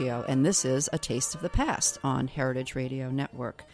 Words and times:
And 0.00 0.44
this 0.44 0.64
is 0.64 0.88
A 0.90 0.98
Taste 0.98 1.34
of 1.34 1.42
the 1.42 1.50
Past 1.50 1.98
on 2.02 2.26
Heritage 2.26 2.74
Radio 2.74 3.10
Network. 3.10 3.64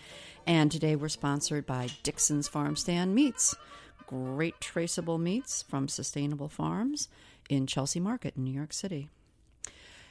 And 0.49 0.71
today 0.71 0.97
we're 0.97 1.09
sponsored 1.09 1.65
by 1.65 1.91
Dickson's 2.03 2.49
Farm 2.49 2.75
Stand 2.75 3.15
Meats. 3.15 3.55
Great 4.05 4.61
traceable 4.61 5.19
meats 5.19 5.63
from 5.63 5.87
sustainable 5.87 6.49
farms 6.49 7.09
in 7.49 7.69
Chelsea 7.69 8.01
Market 8.01 8.35
in 8.37 8.43
New 8.43 8.53
York 8.53 8.73
City. 8.73 9.11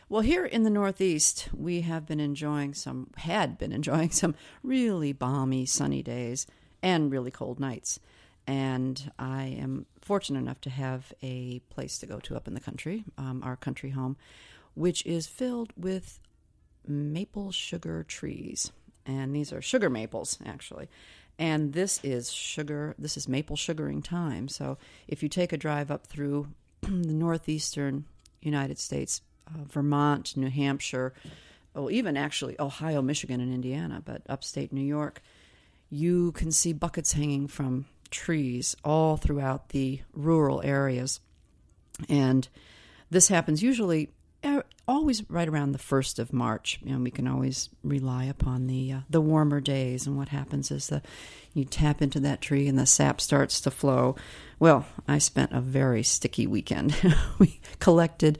Well, 0.07 0.21
here 0.21 0.45
in 0.45 0.63
the 0.63 0.69
Northeast, 0.69 1.49
we 1.53 1.81
have 1.81 2.05
been 2.05 2.21
enjoying 2.21 2.73
some, 2.73 3.09
had 3.17 3.57
been 3.57 3.73
enjoying 3.73 4.11
some 4.11 4.33
really 4.63 5.11
balmy 5.11 5.65
sunny 5.65 6.03
days 6.03 6.47
and 6.81 7.11
really 7.11 7.31
cold 7.31 7.59
nights. 7.59 7.99
And 8.47 9.11
I 9.19 9.43
am 9.59 9.87
fortunate 10.01 10.39
enough 10.39 10.61
to 10.61 10.69
have 10.69 11.11
a 11.21 11.59
place 11.69 11.97
to 11.97 12.05
go 12.05 12.19
to 12.21 12.37
up 12.37 12.47
in 12.47 12.53
the 12.53 12.61
country, 12.61 13.03
um, 13.17 13.43
our 13.43 13.57
country 13.57 13.89
home, 13.89 14.15
which 14.77 15.03
is 15.07 15.25
filled 15.25 15.73
with 15.75 16.19
maple 16.87 17.51
sugar 17.51 18.03
trees. 18.07 18.71
And 19.07 19.35
these 19.35 19.51
are 19.51 19.61
sugar 19.61 19.89
maples, 19.89 20.37
actually. 20.45 20.87
And 21.39 21.73
this 21.73 21.99
is 22.03 22.31
sugar, 22.31 22.93
this 22.99 23.17
is 23.17 23.27
maple 23.27 23.55
sugaring 23.55 24.03
time. 24.03 24.47
So 24.47 24.77
if 25.07 25.23
you 25.23 25.29
take 25.29 25.51
a 25.51 25.57
drive 25.57 25.89
up 25.89 26.05
through 26.05 26.49
the 26.81 26.89
northeastern 26.89 28.05
United 28.41 28.77
States, 28.77 29.21
uh, 29.47 29.63
Vermont, 29.63 30.37
New 30.37 30.49
Hampshire, 30.49 31.13
oh, 31.75 31.89
even 31.89 32.15
actually 32.15 32.55
Ohio, 32.59 33.01
Michigan, 33.01 33.41
and 33.41 33.53
Indiana, 33.53 34.03
but 34.05 34.21
upstate 34.29 34.71
New 34.71 34.81
York, 34.81 35.21
you 35.89 36.33
can 36.33 36.51
see 36.51 36.71
buckets 36.71 37.13
hanging 37.13 37.47
from 37.47 37.85
trees 38.11 38.75
all 38.83 39.17
throughout 39.17 39.69
the 39.69 40.01
rural 40.13 40.61
areas. 40.63 41.19
And 42.07 42.47
this 43.09 43.27
happens 43.29 43.63
usually 43.63 44.09
always 44.87 45.29
right 45.29 45.47
around 45.47 45.71
the 45.71 45.77
first 45.77 46.19
of 46.19 46.33
March. 46.33 46.79
You 46.83 46.93
know, 46.93 46.99
we 46.99 47.11
can 47.11 47.27
always 47.27 47.69
rely 47.83 48.25
upon 48.25 48.67
the 48.67 48.91
uh, 48.93 48.99
the 49.09 49.21
warmer 49.21 49.59
days. 49.59 50.07
And 50.07 50.17
what 50.17 50.29
happens 50.29 50.71
is 50.71 50.87
the 50.87 51.01
you 51.53 51.65
tap 51.65 52.01
into 52.01 52.19
that 52.21 52.41
tree 52.41 52.67
and 52.67 52.77
the 52.77 52.85
sap 52.85 53.19
starts 53.19 53.59
to 53.61 53.71
flow. 53.71 54.15
Well, 54.59 54.85
I 55.07 55.17
spent 55.17 55.51
a 55.51 55.61
very 55.61 56.03
sticky 56.03 56.47
weekend. 56.47 56.95
we 57.39 57.59
collected 57.79 58.39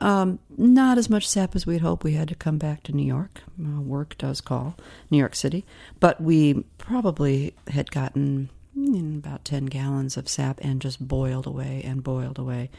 um, 0.00 0.40
not 0.56 0.98
as 0.98 1.08
much 1.08 1.28
sap 1.28 1.54
as 1.54 1.66
we'd 1.66 1.80
hoped. 1.80 2.04
We 2.04 2.14
had 2.14 2.28
to 2.28 2.34
come 2.34 2.58
back 2.58 2.82
to 2.84 2.92
New 2.92 3.06
York. 3.06 3.42
Uh, 3.62 3.80
work 3.80 4.18
does 4.18 4.40
call 4.40 4.76
New 5.10 5.18
York 5.18 5.34
City, 5.34 5.64
but 6.00 6.20
we 6.20 6.64
probably 6.78 7.54
had 7.68 7.90
gotten 7.90 8.50
about 8.76 9.44
ten 9.44 9.66
gallons 9.66 10.16
of 10.16 10.28
sap 10.28 10.58
and 10.62 10.82
just 10.82 11.06
boiled 11.06 11.46
away 11.46 11.82
and 11.84 12.02
boiled 12.02 12.38
away. 12.38 12.70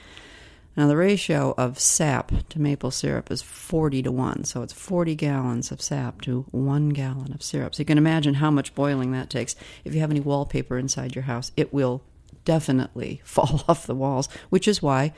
Now, 0.78 0.86
the 0.86 0.96
ratio 0.96 1.56
of 1.58 1.80
sap 1.80 2.32
to 2.50 2.62
maple 2.62 2.92
syrup 2.92 3.32
is 3.32 3.42
40 3.42 4.04
to 4.04 4.12
1, 4.12 4.44
so 4.44 4.62
it's 4.62 4.74
40 4.74 5.16
gallons 5.16 5.72
of 5.72 5.82
sap 5.82 6.22
to 6.22 6.46
1 6.52 6.90
gallon 6.90 7.34
of 7.34 7.42
syrup. 7.42 7.74
So 7.74 7.82
you 7.82 7.86
can 7.86 7.98
imagine 7.98 8.36
how 8.36 8.52
much 8.52 8.76
boiling 8.76 9.12
that 9.12 9.32
takes. 9.32 9.56
If 9.84 9.96
you 9.96 10.02
have 10.02 10.12
any 10.12 10.20
wallpaper 10.20 10.78
inside 10.78 11.16
your 11.16 11.24
house, 11.24 11.52
it 11.58 11.74
will 11.74 12.04
definitely 12.46 13.22
fall 13.26 13.64
off 13.68 13.88
the 13.88 13.96
walls, 13.96 14.30
which 14.52 14.68
is 14.68 14.80
why 14.80 15.14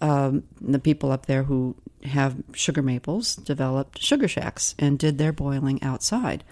um, 0.00 0.44
the 0.60 0.78
people 0.78 1.10
up 1.10 1.26
there 1.26 1.42
who 1.42 1.74
have 2.04 2.36
sugar 2.52 2.82
maples 2.82 3.34
developed 3.34 4.00
sugar 4.00 4.28
shacks 4.28 4.76
and 4.78 4.96
did 4.96 5.18
their 5.18 5.32
boiling 5.32 5.82
outside. 5.82 6.44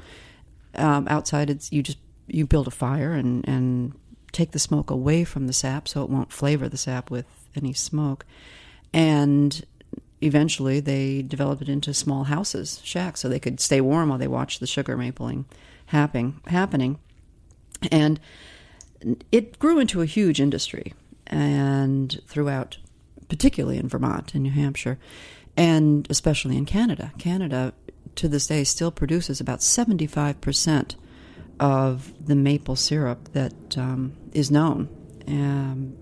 Um, 0.75 1.07
outside, 1.09 1.49
it's 1.49 1.71
you 1.71 1.83
just 1.83 1.99
you 2.27 2.47
build 2.47 2.67
a 2.67 2.73
fire 2.73 3.13
and 3.13 3.47
and 3.47 3.93
take 4.33 4.53
the 4.53 4.59
smoke 4.59 4.91
away 4.91 5.25
from 5.25 5.47
the 5.47 5.53
sap 5.53 5.87
so 5.87 6.03
it 6.03 6.11
won't 6.11 6.33
flavor 6.33 6.69
the 6.69 6.77
sap 6.77 7.11
with 7.11 7.27
any 7.55 7.73
smoke. 7.73 8.25
And 8.93 9.65
eventually 10.21 10.81
they 10.81 11.23
developed 11.23 11.63
it 11.63 11.69
into 11.69 11.93
small 11.93 12.25
houses, 12.25 12.81
shacks, 12.83 13.21
so 13.21 13.29
they 13.29 13.41
could 13.41 13.61
stay 13.61 13.81
warm 13.81 14.09
while 14.09 14.19
they 14.19 14.29
watched 14.29 14.61
the 14.61 14.67
sugar 14.67 14.97
mapling 14.97 15.45
happening. 15.87 16.41
happening. 16.47 16.99
And 17.91 18.21
it 19.31 19.59
grew 19.59 19.79
into 19.79 20.01
a 20.01 20.07
huge 20.07 20.41
industry 20.41 20.95
and 21.27 22.21
throughout, 22.27 22.79
particularly 23.29 23.79
in 23.79 23.89
Vermont 23.89 24.35
and 24.35 24.43
New 24.43 24.53
Hampshire, 24.53 24.99
and 25.57 26.07
especially 26.09 26.57
in 26.57 26.65
Canada. 26.65 27.13
Canada, 27.19 27.75
to 28.17 28.29
this 28.29 28.47
day, 28.47 28.65
still 28.65 28.91
produces 28.91 29.41
about 29.41 29.61
75% 29.61 30.95
of 31.59 32.13
the 32.25 32.35
maple 32.35 32.77
syrup 32.77 33.33
that 33.33 33.77
um, 33.77 34.13
is 34.33 34.51
known. 34.51 34.89
Um, 35.27 35.97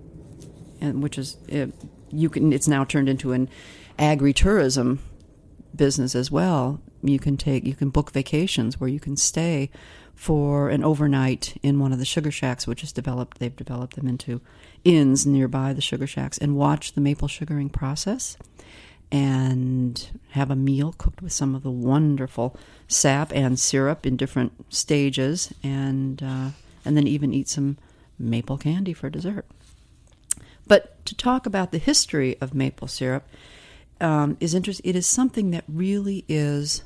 and 0.81 1.03
which 1.03 1.19
is 1.19 1.37
it, 1.49 1.73
you 2.11 2.29
can. 2.29 2.53
It's 2.53 2.69
now 2.69 2.85
turned 2.85 3.09
into 3.09 3.33
an 3.33 3.49
agritourism 3.99 4.99
business 5.75 6.15
as 6.15 6.31
well. 6.31 6.81
You 7.03 7.19
can 7.19 7.37
take 7.37 7.65
you 7.65 7.75
can 7.75 7.91
book 7.91 8.13
vacations 8.13 8.81
where 8.81 8.89
you 8.89 9.01
can 9.01 9.17
stay 9.17 9.71
for 10.15 10.69
an 10.69 10.85
overnight 10.85 11.57
in 11.63 11.79
one 11.81 11.93
of 11.93 11.99
the 11.99 12.05
sugar 12.05 12.31
shacks, 12.31 12.67
which 12.67 12.83
is 12.83 12.93
developed. 12.93 13.39
They've 13.39 13.55
developed 13.55 13.97
them 13.97 14.07
into 14.07 14.41
inns 14.85 15.27
nearby 15.27 15.73
the 15.73 15.81
sugar 15.81 16.07
shacks, 16.07 16.39
and 16.39 16.57
watch 16.57 16.93
the 16.93 17.01
maple 17.01 17.29
sugaring 17.29 17.71
process, 17.71 18.37
and 19.11 20.21
have 20.31 20.51
a 20.51 20.57
meal 20.57 20.95
cooked 20.97 21.23
with 21.23 21.33
some 21.33 21.55
of 21.55 21.63
the 21.63 21.71
wonderful 21.71 22.57
sap 22.89 23.33
and 23.35 23.59
syrup 23.59 24.07
in 24.07 24.17
different 24.17 24.53
stages, 24.73 25.53
and 25.63 26.23
uh, 26.23 26.51
and 26.85 26.97
then 26.97 27.07
even 27.07 27.33
eat 27.33 27.49
some 27.49 27.79
maple 28.21 28.59
candy 28.59 28.93
for 28.93 29.11
dessert. 29.11 29.47
But 30.67 31.05
to 31.07 31.17
talk 31.17 31.47
about 31.47 31.73
the 31.73 31.79
history 31.79 32.37
of 32.41 32.55
maple 32.55 32.87
syrup 32.87 33.27
um, 34.01 34.37
is 34.39 34.55
interesting. 34.55 34.89
It 34.89 34.97
is 34.97 35.07
something 35.07 35.51
that 35.51 35.65
really 35.67 36.25
is 36.29 36.85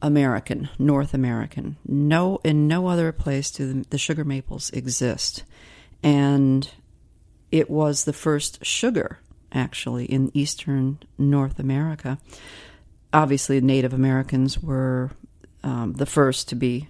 American, 0.00 0.68
North 0.78 1.14
American. 1.14 1.76
No, 1.86 2.40
in 2.44 2.68
no 2.68 2.86
other 2.86 3.10
place 3.10 3.50
do 3.50 3.72
the, 3.72 3.88
the 3.90 3.98
sugar 3.98 4.24
maples 4.24 4.70
exist, 4.70 5.44
and 6.02 6.70
it 7.50 7.70
was 7.70 8.04
the 8.04 8.12
first 8.12 8.64
sugar 8.64 9.18
actually 9.52 10.04
in 10.04 10.30
eastern 10.34 10.98
North 11.16 11.58
America. 11.58 12.18
Obviously, 13.12 13.60
Native 13.60 13.94
Americans 13.94 14.58
were 14.58 15.10
um, 15.62 15.94
the 15.94 16.06
first 16.06 16.48
to 16.48 16.56
be 16.56 16.88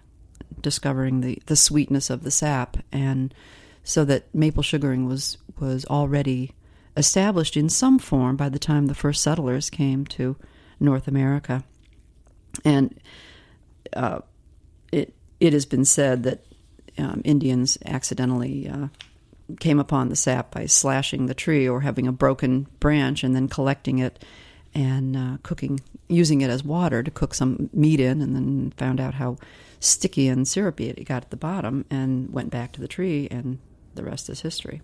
discovering 0.65 1.21
the, 1.21 1.41
the 1.47 1.55
sweetness 1.55 2.11
of 2.11 2.25
the 2.25 2.31
sap, 2.33 2.79
and 2.91 3.33
so 3.85 4.05
that 4.05 4.35
maple 4.35 4.65
sugaring 4.65 5.07
was 5.07 5.39
was 5.61 5.85
already 5.87 6.53
established 6.97 7.57
in 7.57 7.69
some 7.69 8.01
form 8.01 8.37
by 8.37 8.49
the 8.49 8.59
time 8.59 8.87
the 8.87 8.95
first 8.95 9.23
settlers 9.23 9.71
came 9.71 10.05
to 10.07 10.37
North 10.81 11.07
America, 11.07 11.63
and 12.65 12.99
uh, 13.93 14.21
it 14.91 15.15
it 15.39 15.53
has 15.53 15.67
been 15.67 15.85
said 15.85 16.25
that 16.25 16.45
um, 16.99 17.23
Indians 17.25 17.79
accidentally 17.85 18.69
uh, 18.69 18.89
came 19.61 19.79
upon 19.79 20.09
the 20.09 20.17
sap 20.17 20.51
by 20.51 20.67
slashing 20.67 21.27
the 21.27 21.35
tree 21.35 21.69
or 21.69 21.83
having 21.83 22.07
a 22.07 22.13
broken 22.13 22.67
branch 22.81 23.23
and 23.23 23.37
then 23.37 23.49
collecting 23.49 23.99
it 23.99 24.25
and 24.75 25.17
uh, 25.17 25.37
cooking, 25.43 25.81
using 26.09 26.41
it 26.41 26.51
as 26.51 26.65
water 26.65 27.03
to 27.03 27.11
cook 27.11 27.35
some 27.35 27.71
meat 27.73 28.01
in, 28.01 28.21
and 28.21 28.35
then 28.35 28.73
found 28.77 29.01
out 29.01 29.15
how 29.15 29.37
sticky 29.81 30.29
and 30.29 30.49
syrupy 30.49 30.89
it 30.89 31.05
got 31.05 31.25
at 31.25 31.31
the 31.31 31.37
bottom, 31.37 31.85
and 31.91 32.33
went 32.33 32.51
back 32.51 32.73
to 32.73 32.81
the 32.81 32.89
tree, 32.89 33.29
and 33.31 33.59
the 33.95 34.05
rest 34.05 34.29
is 34.29 34.41
history. 34.41 34.83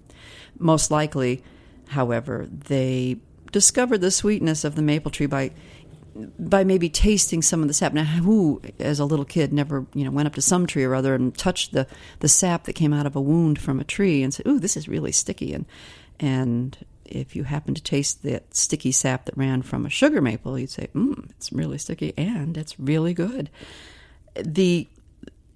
Most 0.58 0.90
likely, 0.90 1.42
however, 1.88 2.46
they 2.50 3.16
discovered 3.52 3.98
the 3.98 4.10
sweetness 4.10 4.64
of 4.64 4.74
the 4.76 4.82
maple 4.82 5.10
tree 5.10 5.26
by 5.26 5.50
by 6.38 6.64
maybe 6.64 6.88
tasting 6.88 7.40
some 7.40 7.62
of 7.62 7.68
the 7.68 7.74
sap. 7.74 7.92
Now, 7.92 8.04
who, 8.04 8.60
as 8.78 8.98
a 8.98 9.04
little 9.04 9.24
kid, 9.24 9.52
never 9.52 9.86
you 9.94 10.04
know 10.04 10.10
went 10.10 10.26
up 10.26 10.34
to 10.34 10.42
some 10.42 10.66
tree 10.66 10.84
or 10.84 10.94
other 10.94 11.14
and 11.14 11.36
touched 11.36 11.72
the 11.72 11.86
the 12.20 12.28
sap 12.28 12.64
that 12.64 12.74
came 12.74 12.92
out 12.92 13.06
of 13.06 13.16
a 13.16 13.20
wound 13.20 13.58
from 13.60 13.80
a 13.80 13.84
tree 13.84 14.22
and 14.22 14.32
said, 14.32 14.46
"Ooh, 14.46 14.58
this 14.58 14.76
is 14.76 14.88
really 14.88 15.12
sticky," 15.12 15.52
and 15.52 15.66
and 16.18 16.76
if 17.10 17.36
you 17.36 17.44
happen 17.44 17.74
to 17.74 17.82
taste 17.82 18.22
that 18.22 18.54
sticky 18.54 18.92
sap 18.92 19.26
that 19.26 19.36
ran 19.36 19.62
from 19.62 19.84
a 19.84 19.90
sugar 19.90 20.20
maple, 20.20 20.58
you'd 20.58 20.70
say, 20.70 20.88
"Mmm, 20.94 21.30
it's 21.30 21.52
really 21.52 21.78
sticky 21.78 22.14
and 22.16 22.56
it's 22.56 22.78
really 22.78 23.14
good." 23.14 23.50
The 24.34 24.88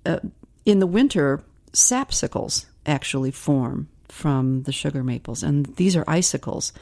uh, 0.04 0.20
in 0.66 0.80
the 0.80 0.86
winter, 0.86 1.42
sapsicles 1.72 2.66
actually 2.86 3.30
form 3.30 3.88
from 4.08 4.62
the 4.62 4.72
sugar 4.72 5.02
maples, 5.02 5.42
and 5.42 5.66
these 5.76 5.96
are 5.96 6.04
icicles 6.06 6.72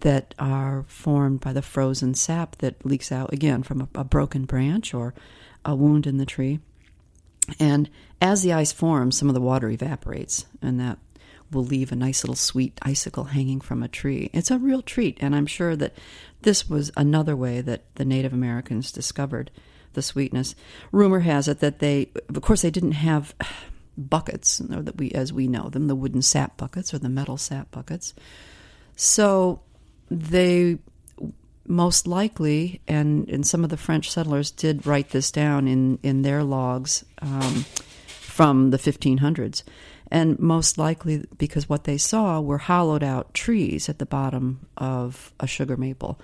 that 0.00 0.34
are 0.38 0.84
formed 0.88 1.40
by 1.40 1.52
the 1.52 1.62
frozen 1.62 2.14
sap 2.14 2.56
that 2.58 2.84
leaks 2.84 3.12
out 3.12 3.32
again 3.32 3.62
from 3.62 3.82
a, 3.82 4.00
a 4.00 4.04
broken 4.04 4.44
branch 4.44 4.94
or 4.94 5.14
a 5.64 5.74
wound 5.76 6.06
in 6.06 6.18
the 6.18 6.26
tree. 6.26 6.58
And 7.58 7.88
as 8.20 8.42
the 8.42 8.52
ice 8.52 8.72
forms, 8.72 9.16
some 9.16 9.28
of 9.28 9.34
the 9.34 9.40
water 9.40 9.68
evaporates, 9.68 10.46
and 10.60 10.78
that 10.80 10.98
will 11.52 11.64
leave 11.64 11.92
a 11.92 11.96
nice 11.96 12.24
little 12.24 12.36
sweet 12.36 12.78
icicle 12.82 13.24
hanging 13.24 13.60
from 13.60 13.82
a 13.82 13.88
tree. 13.88 14.30
It's 14.32 14.50
a 14.50 14.58
real 14.58 14.82
treat, 14.82 15.18
and 15.20 15.34
I'm 15.34 15.46
sure 15.46 15.76
that 15.76 15.94
this 16.42 16.68
was 16.68 16.90
another 16.96 17.36
way 17.36 17.60
that 17.60 17.82
the 17.94 18.04
Native 18.04 18.32
Americans 18.32 18.92
discovered 18.92 19.50
the 19.94 20.02
sweetness. 20.02 20.54
Rumor 20.90 21.20
has 21.20 21.48
it 21.48 21.60
that 21.60 21.78
they, 21.78 22.10
of 22.28 22.40
course, 22.42 22.62
they 22.62 22.70
didn't 22.70 22.92
have 22.92 23.34
buckets, 23.96 24.60
or 24.60 24.82
that 24.82 24.96
we, 24.96 25.10
as 25.12 25.32
we 25.32 25.48
know 25.48 25.68
them, 25.68 25.86
the 25.86 25.94
wooden 25.94 26.22
sap 26.22 26.56
buckets 26.56 26.92
or 26.94 26.98
the 26.98 27.08
metal 27.08 27.36
sap 27.36 27.70
buckets. 27.70 28.14
So 28.96 29.60
they 30.10 30.78
most 31.66 32.06
likely, 32.06 32.80
and, 32.88 33.28
and 33.28 33.46
some 33.46 33.64
of 33.64 33.70
the 33.70 33.76
French 33.76 34.10
settlers 34.10 34.50
did 34.50 34.86
write 34.86 35.10
this 35.10 35.30
down 35.30 35.68
in, 35.68 35.98
in 36.02 36.22
their 36.22 36.42
logs 36.42 37.04
um, 37.20 37.64
from 38.06 38.70
the 38.70 38.78
1500s. 38.78 39.62
And 40.12 40.38
most 40.38 40.76
likely 40.76 41.24
because 41.38 41.70
what 41.70 41.84
they 41.84 41.96
saw 41.96 42.38
were 42.38 42.58
hollowed 42.58 43.02
out 43.02 43.32
trees 43.32 43.88
at 43.88 43.98
the 43.98 44.04
bottom 44.04 44.66
of 44.76 45.32
a 45.40 45.46
sugar 45.46 45.78
maple. 45.78 46.20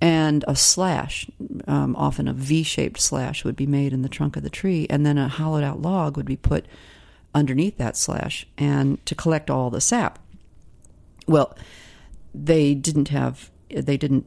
And 0.00 0.44
a 0.46 0.54
slash, 0.54 1.28
um, 1.66 1.96
often 1.96 2.28
a 2.28 2.32
V 2.32 2.62
shaped 2.62 3.00
slash, 3.00 3.44
would 3.44 3.56
be 3.56 3.66
made 3.66 3.92
in 3.92 4.02
the 4.02 4.08
trunk 4.08 4.36
of 4.36 4.44
the 4.44 4.48
tree, 4.48 4.86
and 4.88 5.04
then 5.04 5.18
a 5.18 5.26
hollowed 5.26 5.64
out 5.64 5.82
log 5.82 6.16
would 6.16 6.26
be 6.26 6.36
put 6.36 6.66
underneath 7.34 7.76
that 7.78 7.96
slash 7.96 8.46
and 8.56 9.04
to 9.04 9.16
collect 9.16 9.50
all 9.50 9.68
the 9.68 9.80
sap. 9.80 10.20
Well, 11.26 11.58
they 12.32 12.72
didn't 12.72 13.08
have 13.08 13.50
they 13.68 13.96
didn't 13.96 14.26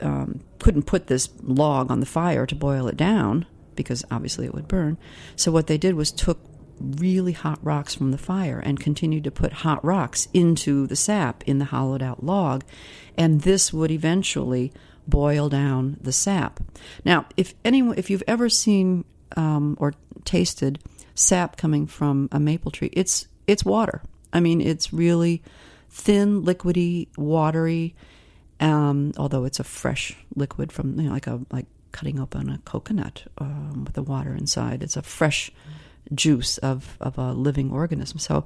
um, 0.00 0.40
couldn't 0.58 0.84
put 0.84 1.08
this 1.08 1.28
log 1.42 1.90
on 1.90 2.00
the 2.00 2.06
fire 2.06 2.46
to 2.46 2.54
boil 2.54 2.88
it 2.88 2.96
down 2.96 3.44
because 3.76 4.06
obviously 4.10 4.46
it 4.46 4.54
would 4.54 4.68
burn. 4.68 4.96
So 5.36 5.52
what 5.52 5.66
they 5.66 5.76
did 5.76 5.94
was 5.94 6.10
took 6.10 6.38
really 6.80 7.32
hot 7.32 7.58
rocks 7.62 7.94
from 7.94 8.10
the 8.10 8.18
fire 8.18 8.58
and 8.58 8.80
continued 8.80 9.24
to 9.24 9.30
put 9.30 9.52
hot 9.52 9.84
rocks 9.84 10.28
into 10.32 10.86
the 10.86 10.96
sap 10.96 11.42
in 11.46 11.58
the 11.58 11.66
hollowed 11.66 12.02
out 12.02 12.24
log, 12.24 12.64
and 13.16 13.42
this 13.42 13.72
would 13.72 13.90
eventually 13.90 14.72
boil 15.06 15.48
down 15.48 15.96
the 16.00 16.12
sap. 16.12 16.60
Now, 17.04 17.26
if 17.36 17.54
anyone, 17.64 17.98
if 17.98 18.10
you've 18.10 18.22
ever 18.26 18.48
seen 18.48 19.04
um, 19.36 19.76
or 19.80 19.94
tasted 20.24 20.78
sap 21.14 21.56
coming 21.56 21.86
from 21.86 22.28
a 22.32 22.40
maple 22.40 22.70
tree, 22.70 22.90
it's 22.92 23.28
it's 23.46 23.64
water. 23.64 24.02
I 24.32 24.40
mean, 24.40 24.60
it's 24.60 24.92
really 24.92 25.42
thin, 25.90 26.42
liquidy, 26.44 27.08
watery. 27.16 27.94
Um, 28.60 29.12
although 29.16 29.44
it's 29.44 29.58
a 29.58 29.64
fresh 29.64 30.14
liquid 30.36 30.70
from 30.70 31.00
you 31.00 31.08
know, 31.08 31.12
like 31.12 31.26
a 31.26 31.40
like 31.50 31.66
cutting 31.92 32.20
open 32.20 32.50
a 32.50 32.58
coconut 32.58 33.24
um, 33.38 33.84
with 33.84 33.94
the 33.94 34.02
water 34.02 34.34
inside. 34.34 34.82
It's 34.82 34.96
a 34.96 35.02
fresh 35.02 35.50
juice 36.14 36.58
of 36.58 36.96
of 37.00 37.18
a 37.18 37.32
living 37.32 37.70
organism. 37.72 38.18
So 38.18 38.44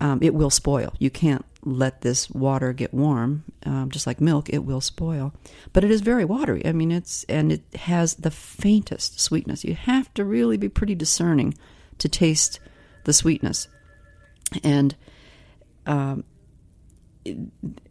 um, 0.00 0.18
it 0.22 0.34
will 0.34 0.50
spoil. 0.50 0.92
You 0.98 1.10
can't 1.10 1.44
let 1.62 2.02
this 2.02 2.30
water 2.30 2.72
get 2.72 2.92
warm, 2.92 3.44
um, 3.64 3.90
just 3.90 4.06
like 4.06 4.20
milk. 4.20 4.48
It 4.50 4.64
will 4.64 4.80
spoil, 4.80 5.32
but 5.72 5.84
it 5.84 5.90
is 5.90 6.00
very 6.00 6.24
watery. 6.24 6.64
I 6.66 6.72
mean, 6.72 6.92
it's 6.92 7.24
and 7.28 7.50
it 7.52 7.62
has 7.74 8.14
the 8.14 8.30
faintest 8.30 9.20
sweetness. 9.20 9.64
You 9.64 9.74
have 9.74 10.12
to 10.14 10.24
really 10.24 10.56
be 10.56 10.68
pretty 10.68 10.94
discerning 10.94 11.54
to 11.98 12.08
taste 12.08 12.60
the 13.04 13.12
sweetness, 13.12 13.68
and 14.62 14.94
um, 15.86 16.24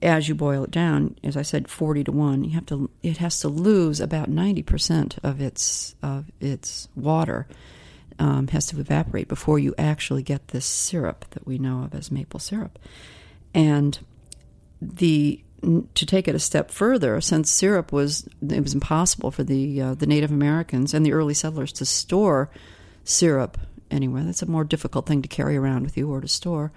as 0.02 0.30
you 0.30 0.36
boil 0.36 0.64
it 0.64 0.72
down, 0.72 1.18
as 1.24 1.36
I 1.36 1.42
said, 1.42 1.68
forty 1.68 2.04
to 2.04 2.12
one, 2.12 2.44
you 2.44 2.52
have 2.52 2.68
to. 2.68 2.90
It 3.02 3.18
has 3.18 3.40
to 3.40 3.48
lose 3.48 4.00
about 4.00 4.30
ninety 4.30 4.64
percent 4.64 5.18
of 5.24 5.42
its 5.42 5.96
of 6.04 6.26
its 6.40 6.88
water. 6.96 7.48
Um, 8.18 8.48
has 8.48 8.68
to 8.68 8.80
evaporate 8.80 9.28
before 9.28 9.60
you 9.60 9.76
actually 9.78 10.24
get 10.24 10.48
this 10.48 10.66
syrup 10.66 11.26
that 11.32 11.46
we 11.46 11.58
know 11.58 11.84
of 11.84 11.94
as 11.94 12.12
maple 12.12 12.40
syrup. 12.40 12.80
And 13.54 14.00
the 14.82 15.44
to 15.94 16.06
take 16.06 16.28
it 16.28 16.36
a 16.36 16.40
step 16.40 16.72
further, 16.72 17.20
since 17.22 17.50
syrup 17.50 17.92
was 17.92 18.28
it 18.50 18.62
was 18.62 18.74
impossible 18.74 19.32
for 19.32 19.44
the 19.44 19.82
uh, 19.82 19.94
the 19.96 20.06
Native 20.06 20.32
Americans 20.32 20.94
and 20.94 21.06
the 21.06 21.14
early 21.14 21.34
settlers 21.34 21.74
to 21.74 21.86
store 21.86 22.50
syrup 23.04 23.58
anywhere. 23.92 24.24
That's 24.24 24.42
a 24.42 24.48
more 24.50 24.64
difficult 24.64 25.06
thing 25.06 25.22
to 25.22 25.28
carry 25.28 25.58
around 25.58 25.84
with 25.84 25.98
you 25.98 26.12
or 26.12 26.22
to 26.22 26.28
store. 26.28 26.72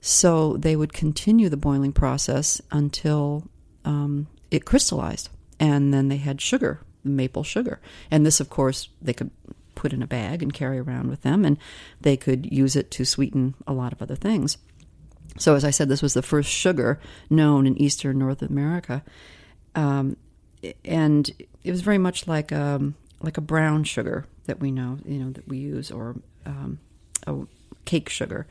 So 0.00 0.56
they 0.56 0.76
would 0.76 0.92
continue 0.92 1.48
the 1.48 1.56
boiling 1.56 1.92
process 1.92 2.60
until 2.70 3.48
um, 3.84 4.28
it 4.50 4.64
crystallized, 4.64 5.28
and 5.58 5.92
then 5.92 6.08
they 6.08 6.16
had 6.16 6.40
sugar, 6.40 6.80
maple 7.04 7.44
sugar. 7.44 7.80
And 8.10 8.24
this, 8.24 8.40
of 8.40 8.48
course, 8.48 8.88
they 9.02 9.12
could 9.12 9.30
put 9.80 9.94
in 9.94 10.02
a 10.02 10.06
bag 10.06 10.42
and 10.42 10.52
carry 10.52 10.78
around 10.78 11.08
with 11.08 11.22
them, 11.22 11.42
and 11.42 11.56
they 12.02 12.14
could 12.14 12.52
use 12.52 12.76
it 12.76 12.90
to 12.90 13.04
sweeten 13.06 13.54
a 13.66 13.72
lot 13.72 13.94
of 13.94 14.02
other 14.02 14.14
things. 14.14 14.58
So, 15.38 15.54
as 15.54 15.64
I 15.64 15.70
said, 15.70 15.88
this 15.88 16.02
was 16.02 16.12
the 16.12 16.22
first 16.22 16.50
sugar 16.50 17.00
known 17.30 17.66
in 17.66 17.80
eastern 17.80 18.18
North 18.18 18.42
America, 18.42 19.02
um, 19.74 20.18
and 20.84 21.30
it 21.64 21.70
was 21.70 21.80
very 21.80 21.96
much 21.96 22.28
like 22.28 22.52
a, 22.52 22.60
um, 22.60 22.94
like 23.22 23.38
a 23.38 23.40
brown 23.40 23.84
sugar 23.84 24.26
that 24.44 24.60
we 24.60 24.70
know, 24.70 24.98
you 25.06 25.18
know, 25.18 25.30
that 25.30 25.48
we 25.48 25.56
use, 25.56 25.90
or 25.90 26.16
um, 26.44 26.78
a 27.26 27.34
cake 27.86 28.10
sugar. 28.10 28.46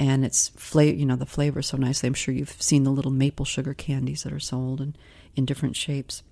And 0.00 0.24
it's 0.24 0.48
flavor 0.56 0.96
you 0.96 1.06
know 1.06 1.16
the 1.16 1.26
flavor 1.26 1.62
so 1.62 1.76
nicely. 1.76 2.08
I'm 2.08 2.14
sure 2.14 2.34
you've 2.34 2.60
seen 2.60 2.82
the 2.82 2.90
little 2.90 3.12
maple 3.12 3.44
sugar 3.44 3.74
candies 3.74 4.24
that 4.24 4.32
are 4.32 4.40
sold 4.40 4.80
in, 4.80 4.96
in 5.36 5.44
different 5.44 5.76
shapes. 5.76 6.24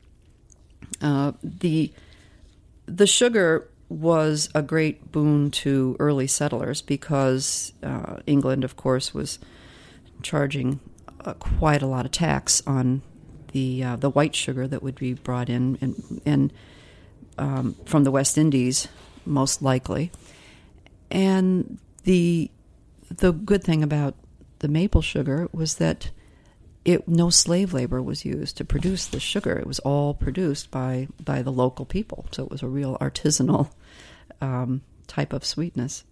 Uh, 1.00 1.32
the 1.44 1.92
the 2.86 3.06
sugar 3.06 3.68
was 3.88 4.50
a 4.54 4.62
great 4.62 5.10
boon 5.12 5.50
to 5.50 5.96
early 5.98 6.26
settlers 6.26 6.82
because 6.82 7.72
uh, 7.82 8.16
England, 8.26 8.64
of 8.64 8.76
course, 8.76 9.14
was 9.14 9.38
charging 10.22 10.80
uh, 11.24 11.32
quite 11.34 11.82
a 11.82 11.86
lot 11.86 12.04
of 12.04 12.12
tax 12.12 12.62
on 12.66 13.02
the 13.52 13.82
uh, 13.82 13.96
the 13.96 14.10
white 14.10 14.34
sugar 14.34 14.66
that 14.66 14.82
would 14.82 14.94
be 14.94 15.14
brought 15.14 15.48
in 15.48 15.78
and, 15.80 16.20
and 16.26 16.52
um, 17.38 17.76
from 17.86 18.04
the 18.04 18.10
West 18.10 18.36
Indies, 18.36 18.88
most 19.24 19.62
likely, 19.62 20.10
and 21.10 21.78
the 22.04 22.50
the 23.08 23.32
good 23.32 23.64
thing 23.64 23.82
about 23.82 24.14
the 24.58 24.68
maple 24.68 25.02
sugar 25.02 25.48
was 25.52 25.76
that 25.76 26.10
it 26.84 27.08
no 27.08 27.30
slave 27.30 27.72
labor 27.72 28.02
was 28.02 28.24
used 28.24 28.56
to 28.58 28.64
produce 28.64 29.06
the 29.06 29.20
sugar. 29.20 29.58
It 29.58 29.66
was 29.66 29.78
all 29.80 30.14
produced 30.14 30.70
by 30.70 31.08
by 31.24 31.42
the 31.42 31.52
local 31.52 31.86
people, 31.86 32.26
so 32.32 32.44
it 32.44 32.50
was 32.50 32.62
a 32.62 32.68
real 32.68 32.98
artisanal 33.00 33.70
um, 34.40 34.82
type 35.06 35.32
of 35.32 35.44
sweetness. 35.44 36.04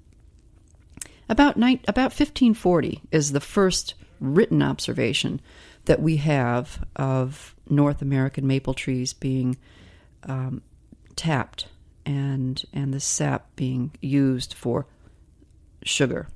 About 1.28 1.56
ni- 1.56 1.80
about 1.88 2.12
1540 2.12 3.02
is 3.10 3.32
the 3.32 3.40
first 3.40 3.94
written 4.20 4.62
observation 4.62 5.40
that 5.86 6.00
we 6.00 6.16
have 6.16 6.84
of 6.94 7.54
North 7.68 8.02
American 8.02 8.46
maple 8.46 8.74
trees 8.74 9.12
being 9.12 9.56
um, 10.24 10.62
tapped 11.16 11.68
and 12.04 12.62
and 12.72 12.94
the 12.94 13.00
sap 13.00 13.54
being 13.56 13.90
used 14.00 14.54
for 14.54 14.86
sugar. 15.82 16.28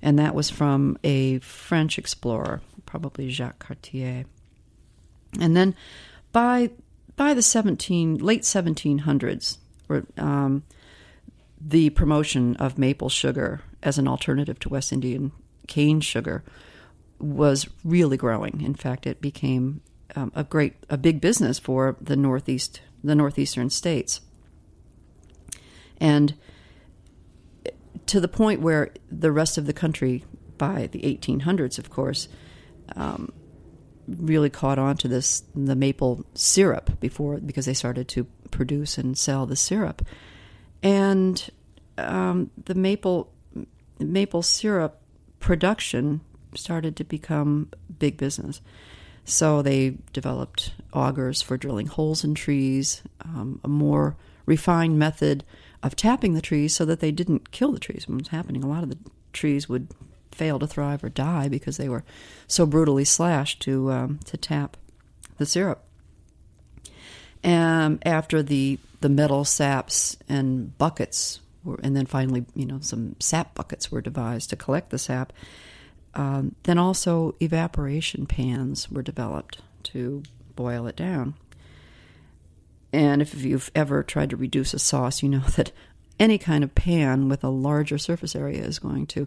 And 0.00 0.18
that 0.18 0.34
was 0.34 0.50
from 0.50 0.98
a 1.02 1.38
French 1.38 1.98
explorer, 1.98 2.60
probably 2.84 3.30
Jacques 3.30 3.58
Cartier. 3.58 4.24
And 5.40 5.56
then 5.56 5.74
by 6.32 6.70
by 7.16 7.34
the 7.34 7.42
17 7.42 8.18
late 8.18 8.42
1700s, 8.42 9.58
um, 10.18 10.62
the 11.66 11.90
promotion 11.90 12.56
of 12.56 12.78
maple 12.78 13.08
sugar 13.08 13.62
as 13.82 13.98
an 13.98 14.06
alternative 14.06 14.58
to 14.60 14.68
West 14.68 14.92
Indian 14.92 15.32
cane 15.66 16.00
sugar 16.00 16.44
was 17.18 17.68
really 17.84 18.16
growing. 18.16 18.60
In 18.60 18.74
fact, 18.74 19.06
it 19.06 19.20
became 19.20 19.80
um, 20.14 20.30
a 20.34 20.44
great, 20.44 20.74
a 20.90 20.98
big 20.98 21.20
business 21.20 21.58
for 21.58 21.96
the 22.00 22.16
northeast, 22.16 22.82
the 23.02 23.14
northeastern 23.14 23.70
states, 23.70 24.20
and 25.98 26.34
to 28.06 28.20
the 28.20 28.28
point 28.28 28.60
where 28.60 28.92
the 29.10 29.32
rest 29.32 29.56
of 29.56 29.66
the 29.66 29.72
country, 29.72 30.24
by 30.58 30.88
the 30.92 31.00
1800s, 31.00 31.78
of 31.78 31.88
course, 31.88 32.28
um, 32.96 33.32
really 34.06 34.50
caught 34.50 34.78
on 34.78 34.96
to 34.98 35.08
this 35.08 35.44
the 35.54 35.74
maple 35.74 36.26
syrup 36.34 37.00
before 37.00 37.38
because 37.38 37.64
they 37.64 37.72
started 37.72 38.06
to 38.08 38.24
produce 38.50 38.98
and 38.98 39.16
sell 39.16 39.46
the 39.46 39.56
syrup, 39.56 40.02
and 40.84 41.50
um, 41.98 42.50
the 42.62 42.74
maple 42.74 43.32
maple 43.98 44.42
syrup 44.42 45.00
production 45.40 46.20
started 46.54 46.94
to 46.96 47.04
become 47.04 47.70
big 47.98 48.16
business. 48.16 48.60
So 49.24 49.62
they 49.62 49.96
developed 50.12 50.74
augers 50.92 51.42
for 51.42 51.56
drilling 51.56 51.86
holes 51.86 52.22
in 52.22 52.34
trees, 52.34 53.02
um, 53.22 53.60
a 53.64 53.68
more 53.68 54.16
refined 54.44 54.98
method 54.98 55.42
of 55.82 55.96
tapping 55.96 56.34
the 56.34 56.42
trees 56.42 56.74
so 56.74 56.84
that 56.84 57.00
they 57.00 57.10
didn't 57.10 57.50
kill 57.50 57.72
the 57.72 57.78
trees. 57.78 58.06
What 58.06 58.18
was 58.18 58.28
happening, 58.28 58.62
a 58.62 58.68
lot 58.68 58.82
of 58.82 58.90
the 58.90 58.98
trees 59.32 59.68
would 59.68 59.88
fail 60.30 60.58
to 60.58 60.66
thrive 60.66 61.02
or 61.02 61.08
die 61.08 61.48
because 61.48 61.78
they 61.78 61.88
were 61.88 62.04
so 62.46 62.66
brutally 62.66 63.04
slashed 63.04 63.62
to 63.62 63.90
um, 63.90 64.20
to 64.26 64.36
tap 64.36 64.76
the 65.38 65.46
syrup. 65.46 65.83
And 67.44 68.04
after 68.06 68.42
the 68.42 68.78
the 69.02 69.10
metal 69.10 69.44
saps 69.44 70.16
and 70.30 70.76
buckets, 70.78 71.40
were, 71.62 71.78
and 71.82 71.94
then 71.94 72.06
finally, 72.06 72.46
you 72.54 72.64
know, 72.64 72.78
some 72.80 73.16
sap 73.20 73.54
buckets 73.54 73.92
were 73.92 74.00
devised 74.00 74.48
to 74.50 74.56
collect 74.56 74.88
the 74.88 74.98
sap. 74.98 75.32
Um, 76.14 76.54
then 76.62 76.78
also 76.78 77.34
evaporation 77.40 78.24
pans 78.24 78.90
were 78.90 79.02
developed 79.02 79.58
to 79.84 80.22
boil 80.56 80.86
it 80.86 80.96
down. 80.96 81.34
And 82.94 83.20
if 83.20 83.34
you've 83.34 83.70
ever 83.74 84.02
tried 84.02 84.30
to 84.30 84.36
reduce 84.36 84.72
a 84.72 84.78
sauce, 84.78 85.22
you 85.22 85.28
know 85.28 85.40
that 85.56 85.70
any 86.18 86.38
kind 86.38 86.64
of 86.64 86.74
pan 86.74 87.28
with 87.28 87.44
a 87.44 87.48
larger 87.48 87.98
surface 87.98 88.34
area 88.34 88.62
is 88.62 88.78
going 88.78 89.06
to 89.08 89.26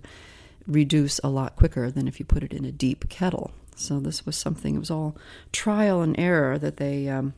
reduce 0.66 1.20
a 1.20 1.30
lot 1.30 1.56
quicker 1.56 1.92
than 1.92 2.08
if 2.08 2.20
you 2.20 2.26
put 2.26 2.44
it 2.44 2.54
in 2.54 2.66
a 2.66 2.72
deep 2.72 3.10
kettle. 3.10 3.52
So 3.76 4.00
this 4.00 4.26
was 4.26 4.36
something. 4.36 4.76
It 4.76 4.80
was 4.80 4.90
all 4.90 5.16
trial 5.52 6.02
and 6.02 6.20
error 6.20 6.58
that 6.58 6.78
they 6.78 7.08
um, 7.10 7.34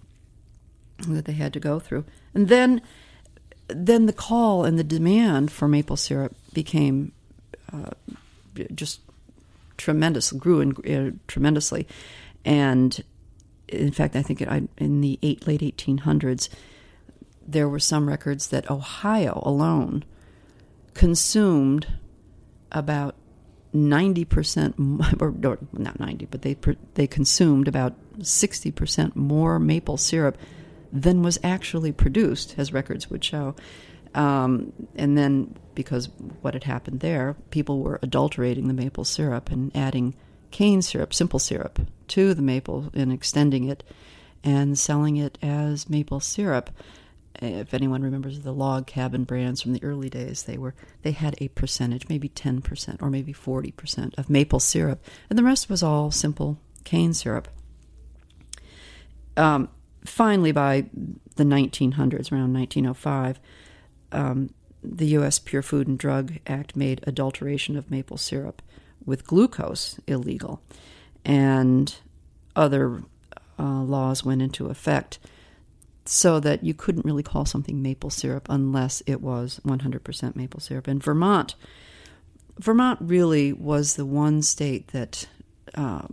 that 1.07 1.25
they 1.25 1.33
had 1.33 1.53
to 1.53 1.59
go 1.59 1.79
through, 1.79 2.05
and 2.33 2.47
then 2.47 2.81
then 3.67 4.05
the 4.07 4.13
call 4.13 4.65
and 4.65 4.79
the 4.79 4.83
demand 4.83 5.51
for 5.51 5.67
maple 5.67 5.95
syrup 5.95 6.35
became 6.53 7.11
uh, 7.71 7.91
just 8.73 9.01
tremendous, 9.77 10.31
grew 10.31 10.59
in, 10.59 10.71
uh, 10.91 11.11
tremendously, 11.27 11.87
and 12.43 13.03
in 13.67 13.91
fact, 13.91 14.15
I 14.15 14.21
think 14.21 14.41
it, 14.41 14.69
in 14.77 15.01
the 15.01 15.19
eight, 15.21 15.47
late 15.47 15.61
1800s, 15.61 16.49
there 17.47 17.69
were 17.69 17.79
some 17.79 18.07
records 18.07 18.47
that 18.47 18.69
Ohio 18.69 19.41
alone 19.45 20.03
consumed 20.93 21.87
about 22.71 23.15
90% 23.73 25.21
or, 25.21 25.49
or, 25.49 25.59
not 25.73 25.99
90 25.99 26.25
but 26.25 26.41
they 26.41 26.57
they 26.95 27.07
consumed 27.07 27.67
about 27.67 27.93
60% 28.19 29.15
more 29.15 29.59
maple 29.59 29.97
syrup 29.97 30.37
than 30.91 31.21
was 31.21 31.39
actually 31.43 31.91
produced 31.91 32.55
as 32.57 32.73
records 32.73 33.09
would 33.09 33.23
show. 33.23 33.55
Um, 34.15 34.73
and 34.95 35.17
then 35.17 35.55
because 35.75 36.09
what 36.41 36.55
had 36.55 36.63
happened 36.63 36.99
there 37.01 37.35
people 37.51 37.79
were 37.81 37.99
adulterating 38.01 38.67
the 38.67 38.73
maple 38.73 39.05
syrup 39.05 39.51
and 39.51 39.75
adding 39.75 40.15
cane 40.49 40.81
syrup 40.81 41.13
simple 41.13 41.37
syrup 41.37 41.79
to 42.07 42.33
the 42.33 42.41
maple 42.41 42.89
and 42.95 43.13
extending 43.13 43.65
it 43.65 43.83
and 44.43 44.79
selling 44.79 45.17
it 45.17 45.37
as 45.43 45.89
maple 45.89 46.19
syrup. 46.19 46.71
If 47.41 47.73
anyone 47.73 48.01
remembers 48.01 48.39
the 48.39 48.51
log 48.51 48.87
cabin 48.87 49.23
brands 49.23 49.61
from 49.61 49.73
the 49.73 49.83
early 49.83 50.09
days, 50.09 50.43
they 50.43 50.57
were 50.57 50.73
they 51.03 51.11
had 51.11 51.35
a 51.37 51.47
percentage, 51.49 52.09
maybe 52.09 52.27
ten 52.29 52.61
percent 52.61 53.01
or 53.01 53.09
maybe 53.09 53.31
forty 53.31 53.71
percent 53.71 54.15
of 54.17 54.29
maple 54.29 54.59
syrup, 54.59 55.03
and 55.29 55.37
the 55.37 55.43
rest 55.43 55.69
was 55.69 55.83
all 55.83 56.11
simple 56.11 56.59
cane 56.83 57.13
syrup. 57.13 57.47
Um, 59.37 59.69
finally, 60.05 60.51
by 60.51 60.85
the 61.35 61.43
1900s, 61.43 62.31
around 62.31 62.53
1905, 62.53 63.39
um, 64.11 64.49
the 64.83 65.07
U.S. 65.07 65.39
Pure 65.39 65.63
Food 65.63 65.87
and 65.87 65.97
Drug 65.97 66.33
Act 66.47 66.75
made 66.75 67.03
adulteration 67.05 67.75
of 67.75 67.91
maple 67.91 68.17
syrup 68.17 68.61
with 69.05 69.25
glucose 69.25 69.99
illegal, 70.07 70.61
and 71.25 71.95
other 72.55 73.03
uh, 73.57 73.81
laws 73.81 74.23
went 74.23 74.41
into 74.41 74.67
effect 74.67 75.19
so 76.05 76.39
that 76.39 76.63
you 76.63 76.73
couldn't 76.73 77.05
really 77.05 77.23
call 77.23 77.45
something 77.45 77.81
maple 77.81 78.09
syrup 78.09 78.47
unless 78.49 79.03
it 79.05 79.21
was 79.21 79.59
100% 79.65 80.35
maple 80.35 80.59
syrup. 80.59 80.87
And 80.87 81.03
Vermont, 81.03 81.55
Vermont 82.57 82.99
really 83.01 83.53
was 83.53 83.95
the 83.95 84.05
one 84.05 84.41
state 84.41 84.87
that 84.89 85.27
uh, 85.75 86.07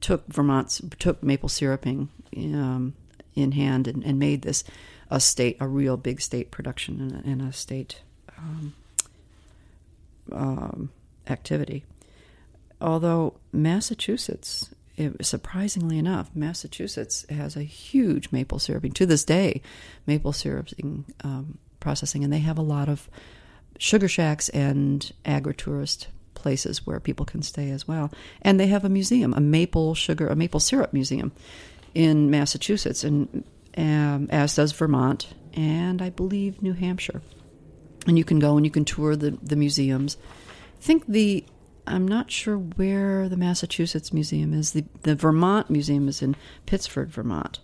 took 0.00 0.26
Vermont's 0.28 0.80
took 0.98 1.22
maple 1.22 1.48
syruping 1.48 2.08
um, 2.36 2.94
in 3.34 3.52
hand 3.52 3.88
and, 3.88 4.04
and, 4.04 4.18
made 4.18 4.42
this 4.42 4.64
a 5.10 5.20
state, 5.20 5.56
a 5.60 5.66
real 5.66 5.96
big 5.96 6.20
state 6.20 6.50
production 6.50 7.00
and 7.00 7.12
a, 7.12 7.28
and 7.28 7.42
a 7.42 7.52
state 7.52 8.00
um, 8.38 8.74
um, 10.30 10.90
activity. 11.28 11.84
Although 12.80 13.34
Massachusetts 13.52 14.74
it, 14.96 15.24
surprisingly 15.24 15.98
enough, 15.98 16.30
Massachusetts 16.34 17.24
has 17.30 17.56
a 17.56 17.62
huge 17.62 18.30
maple 18.30 18.58
syruping 18.58 18.92
to 18.92 19.06
this 19.06 19.24
day, 19.24 19.62
maple 20.06 20.32
syruping 20.32 21.04
um, 21.24 21.58
processing, 21.80 22.24
and 22.24 22.32
they 22.32 22.40
have 22.40 22.58
a 22.58 22.62
lot 22.62 22.88
of 22.88 23.08
sugar 23.78 24.08
shacks 24.08 24.48
and 24.50 25.12
agritourist 25.24 26.06
places 26.34 26.86
where 26.86 27.00
people 27.00 27.24
can 27.24 27.42
stay 27.42 27.70
as 27.70 27.88
well. 27.88 28.12
And 28.42 28.58
they 28.58 28.66
have 28.66 28.84
a 28.84 28.88
museum, 28.88 29.32
a 29.34 29.40
maple 29.40 29.94
sugar, 29.94 30.26
a 30.26 30.36
maple 30.36 30.60
syrup 30.60 30.92
museum 30.92 31.32
in 31.94 32.30
Massachusetts, 32.30 33.04
and 33.04 33.44
um, 33.76 34.28
as 34.30 34.56
does 34.56 34.72
Vermont, 34.72 35.28
and 35.54 36.00
I 36.00 36.10
believe 36.10 36.62
New 36.62 36.72
Hampshire. 36.72 37.22
And 38.06 38.18
you 38.18 38.24
can 38.24 38.38
go 38.38 38.56
and 38.56 38.66
you 38.66 38.70
can 38.70 38.84
tour 38.84 39.16
the 39.16 39.30
the 39.42 39.56
museums. 39.56 40.16
I 40.78 40.82
think 40.82 41.06
the 41.06 41.44
I'm 41.86 42.06
not 42.06 42.30
sure 42.30 42.56
where 42.56 43.28
the 43.28 43.36
Massachusetts 43.36 44.12
Museum 44.12 44.52
is. 44.54 44.72
The, 44.72 44.84
the 45.02 45.14
Vermont 45.14 45.68
Museum 45.70 46.08
is 46.08 46.22
in 46.22 46.36
Pittsford, 46.66 47.10
Vermont. 47.10 47.58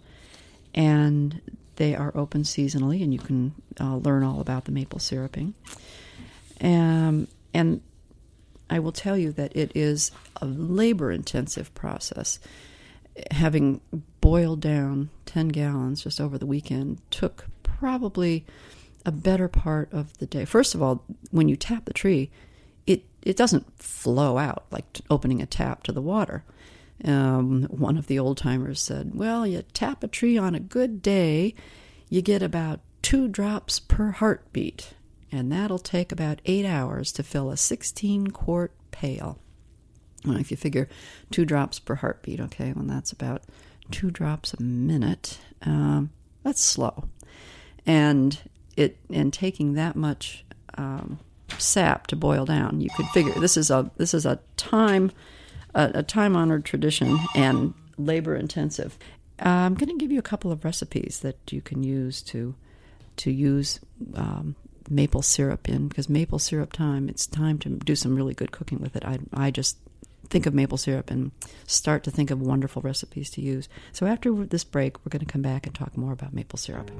And 0.75 1.41
they 1.77 1.95
are 1.95 2.13
open 2.17 2.43
seasonally, 2.43 3.03
and 3.03 3.13
you 3.13 3.21
can 3.21 3.55
uh, 3.81 3.97
learn 3.97 4.25
all 4.25 4.41
about 4.41 4.65
the 4.65 4.73
maple 4.73 4.99
syruping. 4.99 5.55
Um, 6.61 7.29
and 7.55 7.81
I 8.69 8.81
will 8.81 8.93
tell 8.93 9.17
you 9.17 9.33
that 9.33 9.57
it 9.57 9.73
is 9.75 10.11
a 10.43 10.47
labor 10.47 11.13
intensive 11.13 11.73
process. 11.75 12.39
Having 13.31 13.81
boiled 14.29 14.61
down 14.61 15.09
10 15.25 15.49
gallons 15.49 16.03
just 16.03 16.21
over 16.21 16.37
the 16.37 16.45
weekend 16.45 17.01
took 17.11 17.47
probably 17.63 18.45
a 19.07 19.11
better 19.11 19.49
part 19.49 19.91
of 19.91 20.19
the 20.19 20.27
day. 20.27 20.45
First 20.45 20.75
of 20.75 20.83
all, 20.83 21.03
when 21.31 21.49
you 21.49 21.57
tap 21.57 21.87
the 21.87 21.95
tree, 21.95 22.31
it 22.87 23.07
it 23.23 23.39
doesn't 23.39 23.81
flow 23.83 24.37
out 24.37 24.67
like 24.71 24.85
opening 25.09 25.41
a 25.41 25.47
tap 25.47 25.83
to 25.85 25.93
the 25.93 26.03
water. 26.03 26.45
Um, 27.03 27.63
one 27.71 27.97
of 27.97 28.07
the 28.07 28.19
old 28.19 28.37
timers 28.37 28.83
said, 28.83 29.15
"Well, 29.15 29.47
you 29.47 29.63
tap 29.73 30.05
a 30.05 30.09
tree 30.09 30.37
on 30.37 30.55
a 30.55 30.61
good 30.61 31.01
day, 31.01 31.55
you 32.11 32.21
get 32.21 32.43
about 32.43 32.81
two 33.01 33.29
drops 33.29 33.81
per 33.81 34.11
heartbeat, 34.11 34.93
and 35.33 35.51
that'll 35.51 35.79
take 35.79 36.13
about 36.13 36.43
eight 36.45 36.67
hours 36.67 37.13
to 37.13 37.23
fill 37.23 37.51
a 37.51 37.57
16 37.57 38.27
quart 38.27 38.73
pail." 38.91 39.39
Well, 40.27 40.37
if 40.37 40.51
you 40.51 40.59
figure 40.59 40.87
two 41.31 41.47
drops 41.47 41.79
per 41.79 41.95
heartbeat, 41.95 42.41
okay, 42.41 42.75
well 42.75 42.85
that's 42.85 43.11
about 43.13 43.45
two 43.91 44.11
drops 44.11 44.55
a 44.55 44.63
minute. 44.63 45.39
Um, 45.63 46.11
that's 46.43 46.63
slow, 46.63 47.09
and 47.87 48.39
it 48.77 48.99
and 49.13 49.33
taking 49.33 49.75
that 49.75 49.97
much 49.97 50.45
um, 50.77 51.19
sap 51.59 52.07
to 52.09 52.17
boil 52.17 52.45
down. 52.45 52.81
You 52.81 52.91
could 52.97 53.07
figure 53.07 53.33
this 53.35 53.57
is 53.57 53.71
a 53.71 53.91
this 53.97 54.15
is 54.15 54.27
a 54.27 54.39
time 54.57 55.11
a, 55.75 55.91
a 55.95 56.03
time 56.03 56.37
honored 56.37 56.65
tradition 56.65 57.19
and 57.35 57.75
labor 57.97 58.35
intensive. 58.35 58.99
Uh, 59.41 59.49
I'm 59.49 59.75
going 59.75 59.91
to 59.91 59.99
give 59.99 60.11
you 60.11 60.19
a 60.19 60.23
couple 60.23 60.51
of 60.51 60.65
recipes 60.65 61.21
that 61.21 61.37
you 61.51 61.61
can 61.61 61.83
use 61.83 62.23
to 62.23 62.55
to 63.17 63.31
use 63.31 63.81
um, 64.15 64.55
maple 64.89 65.23
syrup 65.23 65.69
in 65.69 65.89
because 65.89 66.09
maple 66.09 66.39
syrup 66.39 66.73
time. 66.73 67.09
It's 67.09 67.27
time 67.27 67.59
to 67.61 67.71
do 67.71 67.95
some 67.95 68.15
really 68.15 68.35
good 68.35 68.53
cooking 68.53 68.81
with 68.81 68.97
it. 68.97 69.05
I 69.05 69.19
I 69.33 69.51
just 69.51 69.79
think 70.31 70.47
of 70.47 70.55
maple 70.55 70.79
syrup 70.79 71.11
and 71.11 71.33
start 71.67 72.05
to 72.05 72.11
think 72.11 72.31
of 72.31 72.41
wonderful 72.41 72.83
recipes 72.83 73.31
to 73.31 73.41
use. 73.41 73.69
So 73.93 74.07
after 74.07 74.33
this 74.45 74.65
break, 74.65 74.99
we're 74.99 75.11
going 75.11 75.25
to 75.25 75.33
come 75.33 75.43
back 75.43 75.67
and 75.67 75.75
talk 75.75 75.97
more 75.97 76.13
about 76.13 76.33
maple 76.33 76.59
syrup. 76.59 76.91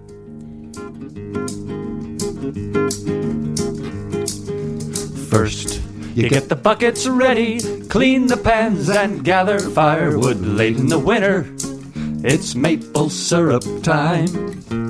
First, 5.29 5.83
you 6.15 6.29
get 6.29 6.49
the 6.49 6.57
buckets 6.57 7.07
ready, 7.07 7.61
clean 7.89 8.27
the 8.27 8.37
pans, 8.37 8.89
and 8.89 9.25
gather 9.25 9.59
firewood 9.61 10.41
late 10.41 10.77
in 10.77 10.89
the 10.89 10.99
winter. 10.99 11.47
It's 12.25 12.55
maple 12.55 13.11
syrup 13.11 13.63
time. 13.83 14.88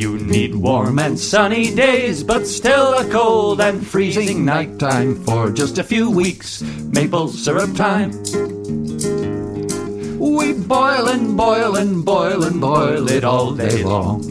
You 0.00 0.16
need 0.16 0.54
warm 0.54 0.98
and 0.98 1.20
sunny 1.20 1.74
days, 1.74 2.22
but 2.24 2.46
still 2.46 2.94
a 2.94 3.04
cold 3.10 3.60
and 3.60 3.86
freezing 3.86 4.46
nighttime 4.46 5.14
for 5.24 5.50
just 5.50 5.76
a 5.76 5.84
few 5.84 6.10
weeks. 6.10 6.62
Maple 6.62 7.28
syrup 7.28 7.76
time. 7.76 8.12
We 10.18 10.54
boil 10.54 11.08
and 11.08 11.36
boil 11.36 11.76
and 11.76 12.02
boil 12.02 12.44
and 12.44 12.58
boil 12.62 13.10
it 13.10 13.24
all 13.24 13.52
day 13.52 13.84
long. 13.84 14.22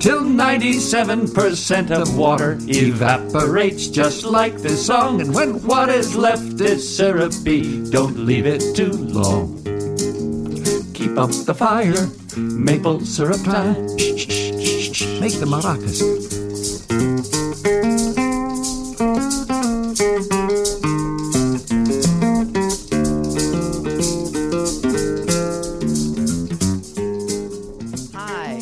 Till 0.00 0.22
97% 0.22 1.90
of 1.90 2.16
water 2.16 2.56
evaporates 2.62 3.88
just 3.88 4.24
like 4.24 4.56
this 4.56 4.86
song. 4.86 5.20
And 5.20 5.34
when 5.34 5.62
what 5.66 5.90
is 5.90 6.16
left 6.16 6.62
is 6.62 6.96
syrupy, 6.96 7.90
don't 7.90 8.20
leave 8.20 8.46
it 8.46 8.74
too 8.74 8.92
long. 8.92 9.62
Keep 10.94 11.18
up 11.18 11.30
the 11.44 11.54
fire, 11.54 12.08
maple 12.36 13.00
syrup 13.00 13.42
time. 13.42 13.74
Make 15.20 15.38
the 15.38 15.46
maracas. 15.46 16.00
Hi. 28.14 28.60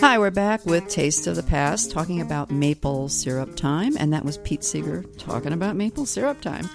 Hi, 0.00 0.18
we're 0.18 0.30
back 0.30 0.64
with 0.66 0.88
Taste 0.88 1.26
of 1.26 1.36
the 1.36 1.42
Past, 1.42 1.90
talking 1.90 2.20
about 2.20 2.50
maple 2.50 3.08
syrup 3.08 3.56
time, 3.56 3.96
and 3.98 4.12
that 4.12 4.24
was 4.24 4.38
Pete 4.38 4.64
Seeger 4.64 5.02
talking 5.18 5.52
about 5.52 5.76
maple 5.76 6.06
syrup 6.06 6.40
time. 6.40 6.68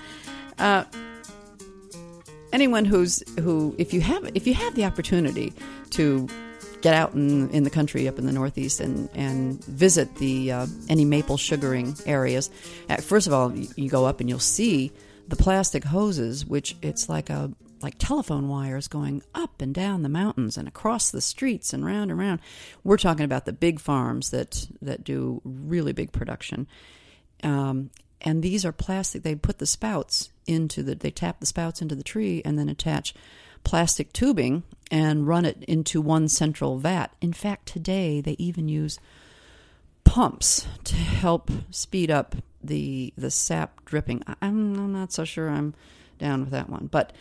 Uh, 0.58 0.84
anyone 2.52 2.86
who's 2.86 3.24
who, 3.40 3.76
if 3.78 3.94
you 3.94 4.02
have 4.02 4.30
if 4.36 4.48
you 4.48 4.54
have 4.54 4.76
the 4.76 4.86
opportunity 4.86 5.54
to 5.92 6.28
get 6.82 6.94
out 6.94 7.14
in 7.14 7.50
in 7.50 7.64
the 7.64 7.70
country 7.70 8.08
up 8.08 8.18
in 8.18 8.26
the 8.26 8.32
Northeast 8.32 8.80
and 8.80 9.10
and 9.14 9.64
visit 9.66 10.16
the 10.16 10.52
uh, 10.52 10.68
any 10.88 11.06
maple 11.06 11.38
sugaring 11.38 11.96
areas, 12.06 12.50
uh, 12.90 12.98
first 12.98 13.28
of 13.28 13.34
all, 13.34 13.56
you, 13.56 13.68
you 13.76 13.90
go 13.90 14.06
up 14.06 14.20
and 14.20 14.30
you'll 14.30 14.40
see 14.40 14.92
the 15.28 15.36
plastic 15.36 15.84
hoses, 15.84 16.46
which 16.46 16.76
it's 16.82 17.10
like 17.10 17.30
a 17.30 17.52
like 17.82 17.96
telephone 17.98 18.50
wires 18.50 18.88
going 18.88 19.24
up 19.34 19.62
and 19.62 19.74
down 19.74 20.04
the 20.04 20.10
mountains 20.10 20.58
and 20.58 20.68
across 20.68 21.12
the 21.12 21.22
streets 21.22 21.74
and 21.74 21.86
round 21.86 22.12
and 22.12 22.20
round. 22.20 22.40
We're 22.84 22.98
talking 22.98 23.26
about 23.26 23.46
the 23.46 23.54
big 23.54 23.80
farms 23.80 24.32
that 24.32 24.68
that 24.82 25.04
do 25.04 25.42
really 25.44 25.94
big 25.94 26.12
production. 26.12 26.68
Um, 27.44 27.92
and 28.22 28.44
these 28.44 28.66
are 28.66 28.74
plastic. 28.74 29.24
They 29.24 29.36
put 29.36 29.60
the 29.60 29.66
spouts 29.66 30.30
into 30.50 30.84
the. 30.84 30.96
They 30.96 31.12
tap 31.12 31.40
the 31.40 31.46
spouts 31.46 31.82
into 31.82 31.96
the 31.96 32.04
tree 32.04 32.42
and 32.44 32.58
then 32.58 32.70
attach 32.70 33.14
plastic 33.64 34.12
tubing 34.14 34.64
and 34.92 35.28
run 35.28 35.46
it 35.46 35.64
into 35.68 36.02
one 36.02 36.28
central 36.28 36.78
vat. 36.78 37.14
In 37.22 37.34
fact, 37.34 37.68
today 37.68 38.22
they 38.22 38.36
even 38.40 38.68
use 38.68 39.00
pumps 40.04 40.66
to 40.86 40.96
help 40.96 41.52
speed 41.70 42.10
up 42.10 42.36
the 42.64 43.14
the 43.18 43.32
sap 43.32 43.86
dripping. 43.86 44.24
I'm, 44.42 44.78
I'm 44.78 44.94
not 44.94 45.14
so 45.14 45.24
sure 45.24 45.50
I'm 45.50 45.74
down 46.18 46.42
with 46.42 46.52
that 46.52 46.70
one, 46.70 46.90
but 46.92 47.14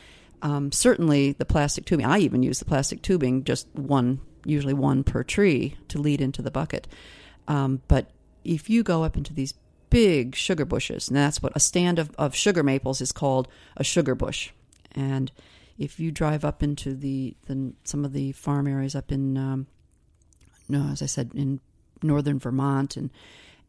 um, 0.42 0.72
certainly 0.72 1.32
the 1.32 1.44
plastic 1.44 1.84
tubing. 1.84 2.06
I 2.06 2.18
even 2.18 2.42
use 2.42 2.58
the 2.58 2.64
plastic 2.64 3.02
tubing, 3.02 3.44
just 3.44 3.68
one, 3.74 4.20
usually 4.44 4.74
one 4.74 5.04
per 5.04 5.22
tree, 5.22 5.76
to 5.88 6.00
lead 6.00 6.20
into 6.20 6.42
the 6.42 6.50
bucket. 6.50 6.86
Um, 7.46 7.82
but 7.88 8.10
if 8.44 8.70
you 8.70 8.82
go 8.82 9.04
up 9.04 9.16
into 9.16 9.34
these 9.34 9.54
big 9.90 10.34
sugar 10.34 10.64
bushes, 10.64 11.08
and 11.08 11.16
that's 11.16 11.42
what 11.42 11.52
a 11.54 11.60
stand 11.60 11.98
of, 11.98 12.10
of 12.16 12.34
sugar 12.34 12.62
maples 12.62 13.00
is 13.00 13.12
called 13.12 13.48
a 13.76 13.84
sugar 13.84 14.14
bush. 14.14 14.50
And 14.92 15.30
if 15.78 16.00
you 16.00 16.10
drive 16.10 16.44
up 16.44 16.62
into 16.62 16.94
the, 16.94 17.36
the 17.46 17.72
some 17.84 18.04
of 18.04 18.12
the 18.12 18.32
farm 18.32 18.66
areas 18.66 18.94
up 18.94 19.12
in, 19.12 19.36
um, 19.36 19.66
no, 20.68 20.88
as 20.90 21.02
I 21.02 21.06
said, 21.06 21.32
in 21.34 21.60
northern 22.02 22.38
Vermont 22.38 22.96
and 22.96 23.10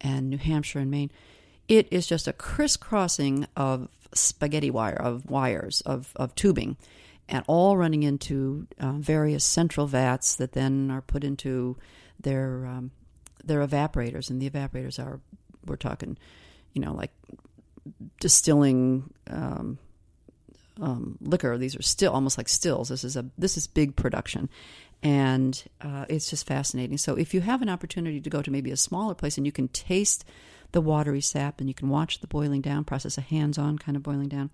and 0.02 0.30
New 0.30 0.38
Hampshire 0.38 0.80
and 0.80 0.90
Maine, 0.90 1.12
it 1.68 1.88
is 1.92 2.08
just 2.08 2.28
a 2.28 2.34
crisscrossing 2.34 3.48
of 3.56 3.90
spaghetti 4.14 4.72
wire 4.72 5.00
of 5.00 5.30
wires 5.30 5.82
of, 5.82 6.12
of 6.16 6.34
tubing 6.36 6.78
and 7.28 7.44
all 7.48 7.78
running 7.78 8.04
into 8.04 8.68
uh, 8.80 8.94
various 8.94 9.46
central 9.46 9.86
vats 9.86 10.36
that 10.36 10.54
then 10.54 10.90
are 10.90 11.02
put 11.02 11.24
into 11.24 11.78
their 12.20 12.66
um, 12.66 12.92
their 13.44 13.66
evaporators 13.66 14.30
and 14.30 14.42
the 14.42 14.50
evaporators 14.50 15.00
are 15.00 15.22
we're 15.70 15.76
talking 15.76 16.18
you 16.74 16.82
know 16.82 16.94
like 16.94 17.12
distilling 18.20 19.14
um, 19.30 19.78
um, 20.82 21.18
liquor. 21.22 21.58
These 21.58 21.76
are 21.76 21.82
still 21.82 22.14
almost 22.14 22.38
like 22.38 22.50
stills. 22.50 22.90
This 22.90 23.04
is 23.04 23.16
a 23.16 23.26
this 23.38 23.58
is 23.58 23.68
big 23.68 23.96
production. 23.96 24.50
And 25.02 25.64
uh, 25.80 26.06
it's 26.10 26.30
just 26.30 26.46
fascinating. 26.46 26.98
So 26.98 27.16
if 27.16 27.34
you 27.34 27.40
have 27.42 27.62
an 27.62 27.70
opportunity 27.70 28.20
to 28.20 28.30
go 28.30 28.42
to 28.42 28.52
maybe 28.52 28.72
a 28.72 28.78
smaller 28.78 29.16
place 29.16 29.38
and 29.38 29.46
you 29.46 29.52
can 29.52 29.70
taste 29.70 30.26
the 30.74 30.82
watery 30.82 31.22
sap 31.22 31.60
and 31.60 31.70
you 31.70 31.74
can 31.74 31.88
watch 31.90 32.20
the 32.20 32.28
boiling 32.28 32.62
down 32.62 32.84
process 32.84 33.18
a 33.18 33.22
hands-on 33.22 33.78
kind 33.78 33.96
of 33.96 34.04
boiling 34.04 34.28
down 34.28 34.50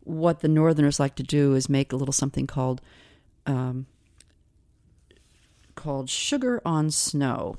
what 0.00 0.40
the 0.40 0.48
northerners 0.48 0.98
like 0.98 1.14
to 1.16 1.22
do 1.22 1.54
is 1.54 1.68
make 1.68 1.92
a 1.92 1.96
little 1.96 2.12
something 2.12 2.46
called 2.46 2.80
um, 3.44 3.86
called 5.74 6.08
sugar 6.08 6.60
on 6.64 6.90
snow 6.90 7.56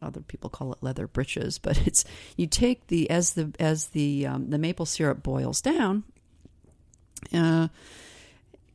other 0.00 0.20
people 0.20 0.48
call 0.48 0.72
it 0.72 0.78
leather 0.82 1.06
breeches 1.06 1.58
but 1.58 1.86
it's 1.86 2.04
you 2.36 2.46
take 2.46 2.86
the 2.86 3.08
as 3.10 3.34
the 3.34 3.52
as 3.58 3.88
the 3.88 4.26
um, 4.26 4.50
the 4.50 4.58
maple 4.58 4.86
syrup 4.86 5.22
boils 5.22 5.60
down 5.60 6.04
uh, 7.32 7.68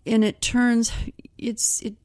and 0.06 0.24
it 0.24 0.42
turns 0.42 0.92
it's 1.38 1.82
it 1.82 1.96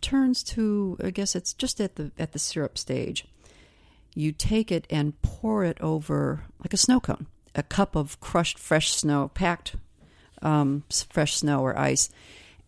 turns 0.00 0.42
to 0.42 0.98
I 1.02 1.10
guess 1.10 1.34
it's 1.34 1.54
just 1.54 1.80
at 1.80 1.96
the 1.96 2.12
at 2.18 2.32
the 2.32 2.38
syrup 2.38 2.76
stage. 2.78 3.26
You 4.14 4.30
take 4.30 4.70
it 4.70 4.86
and 4.90 5.20
pour 5.22 5.64
it 5.64 5.80
over 5.80 6.44
like 6.60 6.72
a 6.72 6.76
snow 6.76 7.00
cone, 7.00 7.26
a 7.54 7.64
cup 7.64 7.96
of 7.96 8.20
crushed 8.20 8.58
fresh 8.58 8.92
snow, 8.92 9.30
packed 9.34 9.74
um, 10.42 10.84
fresh 11.10 11.34
snow 11.34 11.60
or 11.60 11.76
ice, 11.76 12.10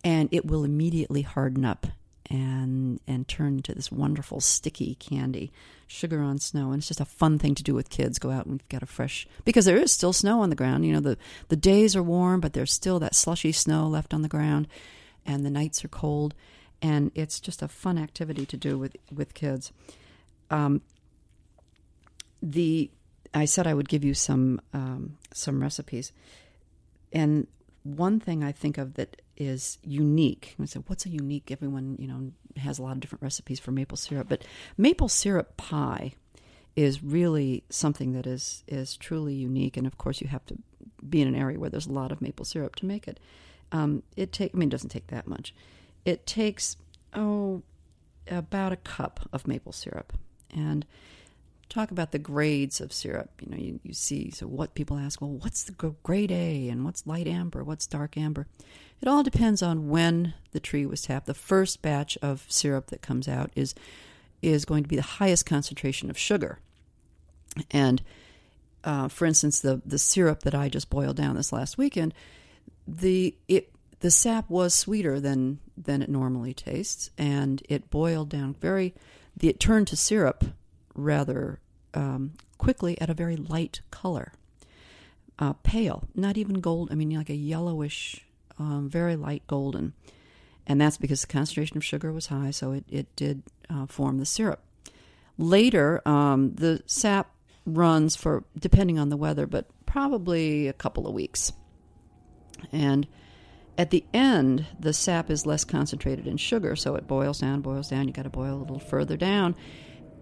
and 0.03 0.27
it 0.31 0.45
will 0.45 0.63
immediately 0.65 1.21
harden 1.21 1.63
up 1.63 1.87
and 2.29 2.99
and 3.07 3.27
turn 3.27 3.57
into 3.57 3.73
this 3.73 3.91
wonderful 3.91 4.41
sticky 4.41 4.95
candy, 4.95 5.51
sugar 5.87 6.21
on 6.21 6.39
snow, 6.39 6.71
and 6.71 6.79
it's 6.79 6.87
just 6.87 6.99
a 6.99 7.05
fun 7.05 7.39
thing 7.39 7.55
to 7.55 7.63
do 7.63 7.73
with 7.73 7.89
kids. 7.89 8.19
Go 8.19 8.31
out 8.31 8.45
and 8.45 8.53
we've 8.53 8.69
got 8.69 8.83
a 8.83 8.87
fresh 8.87 9.27
because 9.45 9.65
there 9.65 9.77
is 9.77 9.91
still 9.91 10.13
snow 10.13 10.41
on 10.41 10.49
the 10.49 10.55
ground. 10.55 10.85
You 10.85 10.93
know 10.93 10.99
the 10.99 11.17
the 11.47 11.55
days 11.55 11.95
are 11.95 12.03
warm, 12.03 12.39
but 12.39 12.53
there's 12.53 12.73
still 12.73 12.99
that 12.99 13.15
slushy 13.15 13.51
snow 13.51 13.87
left 13.87 14.13
on 14.13 14.21
the 14.21 14.27
ground, 14.27 14.67
and 15.25 15.45
the 15.45 15.49
nights 15.49 15.83
are 15.85 15.89
cold, 15.89 16.33
and 16.81 17.11
it's 17.15 17.39
just 17.39 17.61
a 17.61 17.67
fun 17.67 17.97
activity 17.97 18.45
to 18.45 18.57
do 18.57 18.77
with 18.77 18.95
with 19.13 19.33
kids. 19.33 19.71
Um, 20.49 20.81
the 22.41 22.89
I 23.33 23.45
said 23.45 23.67
I 23.67 23.73
would 23.73 23.89
give 23.89 24.03
you 24.03 24.13
some 24.13 24.61
um, 24.73 25.17
some 25.33 25.61
recipes, 25.61 26.11
and 27.13 27.47
one 27.83 28.19
thing 28.19 28.43
I 28.43 28.51
think 28.51 28.77
of 28.77 28.95
that 28.95 29.21
is 29.37 29.77
unique. 29.83 30.55
I 30.61 30.65
said, 30.65 30.83
"What's 30.87 31.05
a 31.05 31.09
unique?" 31.09 31.51
Everyone 31.51 31.95
you 31.99 32.07
know 32.07 32.31
has 32.57 32.79
a 32.79 32.83
lot 32.83 32.93
of 32.93 32.99
different 32.99 33.21
recipes 33.21 33.59
for 33.59 33.71
maple 33.71 33.97
syrup, 33.97 34.27
but 34.29 34.43
maple 34.77 35.07
syrup 35.07 35.55
pie 35.57 36.13
is 36.75 37.03
really 37.03 37.63
something 37.69 38.13
that 38.13 38.27
is 38.27 38.63
is 38.67 38.97
truly 38.97 39.33
unique. 39.33 39.77
And 39.77 39.87
of 39.87 39.97
course, 39.97 40.21
you 40.21 40.27
have 40.27 40.45
to 40.47 40.57
be 41.07 41.21
in 41.21 41.27
an 41.27 41.35
area 41.35 41.59
where 41.59 41.69
there's 41.69 41.87
a 41.87 41.91
lot 41.91 42.11
of 42.11 42.21
maple 42.21 42.45
syrup 42.45 42.75
to 42.75 42.85
make 42.85 43.07
it. 43.07 43.19
Um, 43.71 44.03
it 44.15 44.31
take 44.31 44.51
I 44.53 44.57
mean, 44.57 44.69
it 44.69 44.71
doesn't 44.71 44.89
take 44.89 45.07
that 45.07 45.27
much. 45.27 45.53
It 46.05 46.25
takes 46.25 46.77
oh 47.13 47.63
about 48.29 48.71
a 48.71 48.77
cup 48.77 49.27
of 49.31 49.47
maple 49.47 49.71
syrup 49.71 50.13
and 50.53 50.85
talk 51.69 51.91
about 51.91 52.11
the 52.11 52.19
grades 52.19 52.79
of 52.81 52.93
syrup. 52.93 53.29
You 53.41 53.51
know, 53.51 53.57
you, 53.57 53.79
you 53.83 53.93
see, 53.93 54.31
so 54.31 54.47
what 54.47 54.73
people 54.73 54.97
ask, 54.97 55.21
well, 55.21 55.31
what's 55.31 55.63
the 55.63 55.73
grade 56.03 56.31
A 56.31 56.69
and 56.69 56.85
what's 56.85 57.05
light 57.05 57.27
amber, 57.27 57.63
what's 57.63 57.87
dark 57.87 58.17
amber? 58.17 58.47
It 59.01 59.07
all 59.07 59.23
depends 59.23 59.61
on 59.61 59.89
when 59.89 60.33
the 60.51 60.59
tree 60.59 60.85
was 60.85 61.03
tapped. 61.03 61.27
The 61.27 61.33
first 61.33 61.81
batch 61.81 62.17
of 62.21 62.45
syrup 62.47 62.87
that 62.87 63.01
comes 63.01 63.27
out 63.27 63.51
is 63.55 63.75
is 64.41 64.65
going 64.65 64.83
to 64.83 64.89
be 64.89 64.95
the 64.95 65.01
highest 65.01 65.45
concentration 65.45 66.09
of 66.09 66.17
sugar. 66.17 66.59
And 67.71 68.01
uh, 68.83 69.07
for 69.07 69.25
instance, 69.25 69.59
the 69.59 69.81
the 69.85 69.99
syrup 69.99 70.43
that 70.43 70.55
I 70.55 70.69
just 70.69 70.89
boiled 70.89 71.17
down 71.17 71.35
this 71.35 71.51
last 71.51 71.77
weekend, 71.77 72.13
the 72.87 73.35
it 73.47 73.71
the 73.99 74.11
sap 74.11 74.49
was 74.49 74.73
sweeter 74.73 75.19
than 75.19 75.59
than 75.75 76.01
it 76.01 76.09
normally 76.09 76.53
tastes, 76.53 77.09
and 77.17 77.61
it 77.69 77.89
boiled 77.89 78.29
down 78.29 78.55
very. 78.59 78.93
The, 79.35 79.49
it 79.49 79.59
turned 79.59 79.87
to 79.89 79.95
syrup 79.95 80.45
rather 80.97 81.59
um, 81.93 82.33
quickly 82.57 82.99
at 82.99 83.09
a 83.09 83.13
very 83.13 83.37
light 83.37 83.79
color, 83.91 84.33
uh, 85.39 85.53
pale, 85.63 86.07
not 86.15 86.37
even 86.37 86.59
gold. 86.59 86.89
I 86.91 86.95
mean, 86.95 87.11
like 87.11 87.29
a 87.29 87.35
yellowish, 87.35 88.25
um, 88.59 88.89
very 88.89 89.15
light 89.15 89.43
golden, 89.47 89.93
and 90.65 90.81
that's 90.81 90.97
because 90.97 91.21
the 91.21 91.27
concentration 91.27 91.77
of 91.77 91.85
sugar 91.85 92.11
was 92.11 92.27
high, 92.27 92.51
so 92.51 92.71
it 92.73 92.83
it 92.89 93.15
did 93.15 93.43
uh, 93.69 93.85
form 93.85 94.17
the 94.17 94.25
syrup. 94.25 94.61
Later, 95.37 96.01
um, 96.07 96.55
the 96.55 96.81
sap 96.87 97.31
runs 97.65 98.15
for 98.15 98.43
depending 98.57 98.97
on 98.97 99.09
the 99.09 99.17
weather, 99.17 99.45
but 99.45 99.67
probably 99.85 100.67
a 100.67 100.73
couple 100.73 101.07
of 101.07 101.13
weeks, 101.13 101.53
and 102.71 103.07
at 103.77 103.91
the 103.91 104.03
end, 104.11 104.65
the 104.79 104.91
sap 104.91 105.29
is 105.29 105.45
less 105.45 105.63
concentrated 105.63 106.25
in 106.25 106.37
sugar, 106.37 106.75
so 106.75 106.95
it 106.95 107.07
boils 107.07 107.39
down, 107.39 107.61
boils 107.61 107.89
down. 107.89 108.07
You 108.07 108.13
got 108.13 108.23
to 108.23 108.29
boil 108.29 108.55
a 108.55 108.57
little 108.57 108.79
further 108.79 109.15
down. 109.15 109.55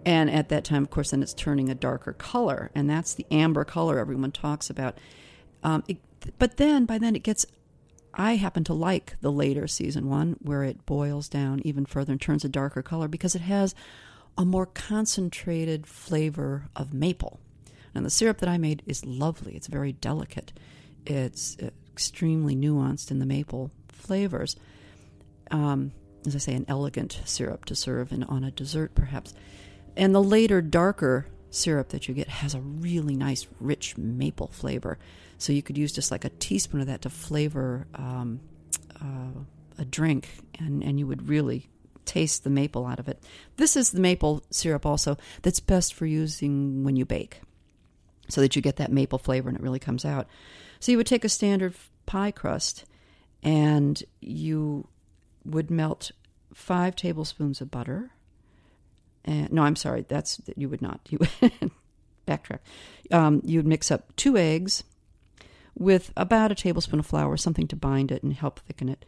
And 0.05 0.29
at 0.29 0.49
that 0.49 0.63
time, 0.63 0.83
of 0.83 0.91
course, 0.91 1.11
then 1.11 1.23
it's 1.23 1.33
turning 1.33 1.69
a 1.69 1.75
darker 1.75 2.13
color, 2.13 2.69
and 2.75 2.87
that's 2.89 3.15
the 3.15 3.25
amber 3.31 3.65
color 3.65 3.97
everyone 3.97 4.31
talks 4.31 4.69
about. 4.69 4.99
Um, 5.63 5.83
it, 5.87 5.97
but 6.37 6.57
then, 6.57 6.85
by 6.85 6.97
then, 6.97 7.15
it 7.15 7.23
gets. 7.23 7.45
I 8.13 8.35
happen 8.35 8.63
to 8.65 8.73
like 8.73 9.17
the 9.19 9.31
later 9.31 9.67
season 9.67 10.07
one 10.07 10.37
where 10.41 10.63
it 10.63 10.85
boils 10.85 11.27
down 11.27 11.61
even 11.65 11.85
further 11.85 12.13
and 12.13 12.21
turns 12.21 12.45
a 12.45 12.49
darker 12.49 12.81
color 12.81 13.09
because 13.09 13.35
it 13.35 13.41
has 13.41 13.75
a 14.37 14.45
more 14.45 14.65
concentrated 14.65 15.85
flavor 15.85 16.69
of 16.75 16.93
maple. 16.93 17.39
And 17.93 18.05
the 18.05 18.09
syrup 18.09 18.37
that 18.37 18.49
I 18.49 18.57
made 18.57 18.83
is 18.85 19.05
lovely. 19.05 19.55
It's 19.55 19.67
very 19.67 19.91
delicate. 19.91 20.53
It's 21.05 21.57
extremely 21.91 22.55
nuanced 22.55 23.11
in 23.11 23.19
the 23.19 23.25
maple 23.25 23.71
flavors. 23.89 24.55
Um, 25.51 25.91
as 26.25 26.35
I 26.35 26.39
say, 26.39 26.53
an 26.53 26.65
elegant 26.67 27.21
syrup 27.25 27.65
to 27.65 27.75
serve 27.75 28.11
in, 28.11 28.23
on 28.23 28.43
a 28.43 28.51
dessert, 28.51 28.95
perhaps. 28.95 29.33
And 29.95 30.13
the 30.13 30.23
later, 30.23 30.61
darker 30.61 31.27
syrup 31.49 31.89
that 31.89 32.07
you 32.07 32.13
get 32.13 32.27
has 32.27 32.53
a 32.53 32.59
really 32.59 33.15
nice, 33.15 33.47
rich 33.59 33.97
maple 33.97 34.47
flavor. 34.47 34.97
So 35.37 35.53
you 35.53 35.61
could 35.61 35.77
use 35.77 35.91
just 35.91 36.11
like 36.11 36.25
a 36.25 36.29
teaspoon 36.29 36.81
of 36.81 36.87
that 36.87 37.01
to 37.03 37.09
flavor 37.09 37.87
um, 37.95 38.39
uh, 39.01 39.39
a 39.77 39.85
drink, 39.85 40.29
and, 40.59 40.83
and 40.83 40.99
you 40.99 41.07
would 41.07 41.27
really 41.27 41.69
taste 42.05 42.43
the 42.43 42.49
maple 42.49 42.85
out 42.85 42.99
of 42.99 43.07
it. 43.07 43.21
This 43.57 43.75
is 43.75 43.91
the 43.91 43.99
maple 43.99 44.43
syrup 44.51 44.85
also 44.85 45.17
that's 45.41 45.59
best 45.59 45.93
for 45.93 46.05
using 46.05 46.83
when 46.83 46.95
you 46.95 47.05
bake, 47.05 47.41
so 48.29 48.41
that 48.41 48.55
you 48.55 48.61
get 48.61 48.77
that 48.77 48.91
maple 48.91 49.19
flavor 49.19 49.49
and 49.49 49.57
it 49.57 49.63
really 49.63 49.79
comes 49.79 50.05
out. 50.05 50.27
So 50.79 50.91
you 50.91 50.97
would 50.97 51.07
take 51.07 51.25
a 51.25 51.29
standard 51.29 51.73
pie 52.05 52.31
crust 52.31 52.85
and 53.43 54.01
you 54.21 54.87
would 55.43 55.69
melt 55.71 56.11
five 56.53 56.95
tablespoons 56.95 57.59
of 57.59 57.71
butter. 57.71 58.11
No, 59.25 59.63
I'm 59.63 59.75
sorry, 59.75 60.05
that's 60.07 60.41
you 60.55 60.69
would 60.69 60.81
not. 60.81 61.01
You 61.09 61.19
backtrack. 62.27 62.59
Um, 63.11 63.41
you 63.43 63.59
would 63.59 63.67
mix 63.67 63.91
up 63.91 64.15
two 64.15 64.37
eggs 64.37 64.83
with 65.77 66.11
about 66.15 66.51
a 66.51 66.55
tablespoon 66.55 66.99
of 66.99 67.05
flour, 67.05 67.37
something 67.37 67.67
to 67.67 67.75
bind 67.75 68.11
it 68.11 68.23
and 68.23 68.33
help 68.33 68.59
thicken 68.61 68.89
it. 68.89 69.05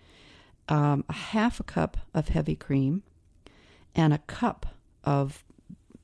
Um, 0.70 1.06
a 1.08 1.14
half 1.14 1.60
a 1.60 1.64
cup 1.64 1.98
of 2.14 2.30
heavy 2.30 2.56
cream, 2.56 3.04
and 3.96 4.14
a 4.14 4.18
cup 4.20 4.66
of 5.04 5.44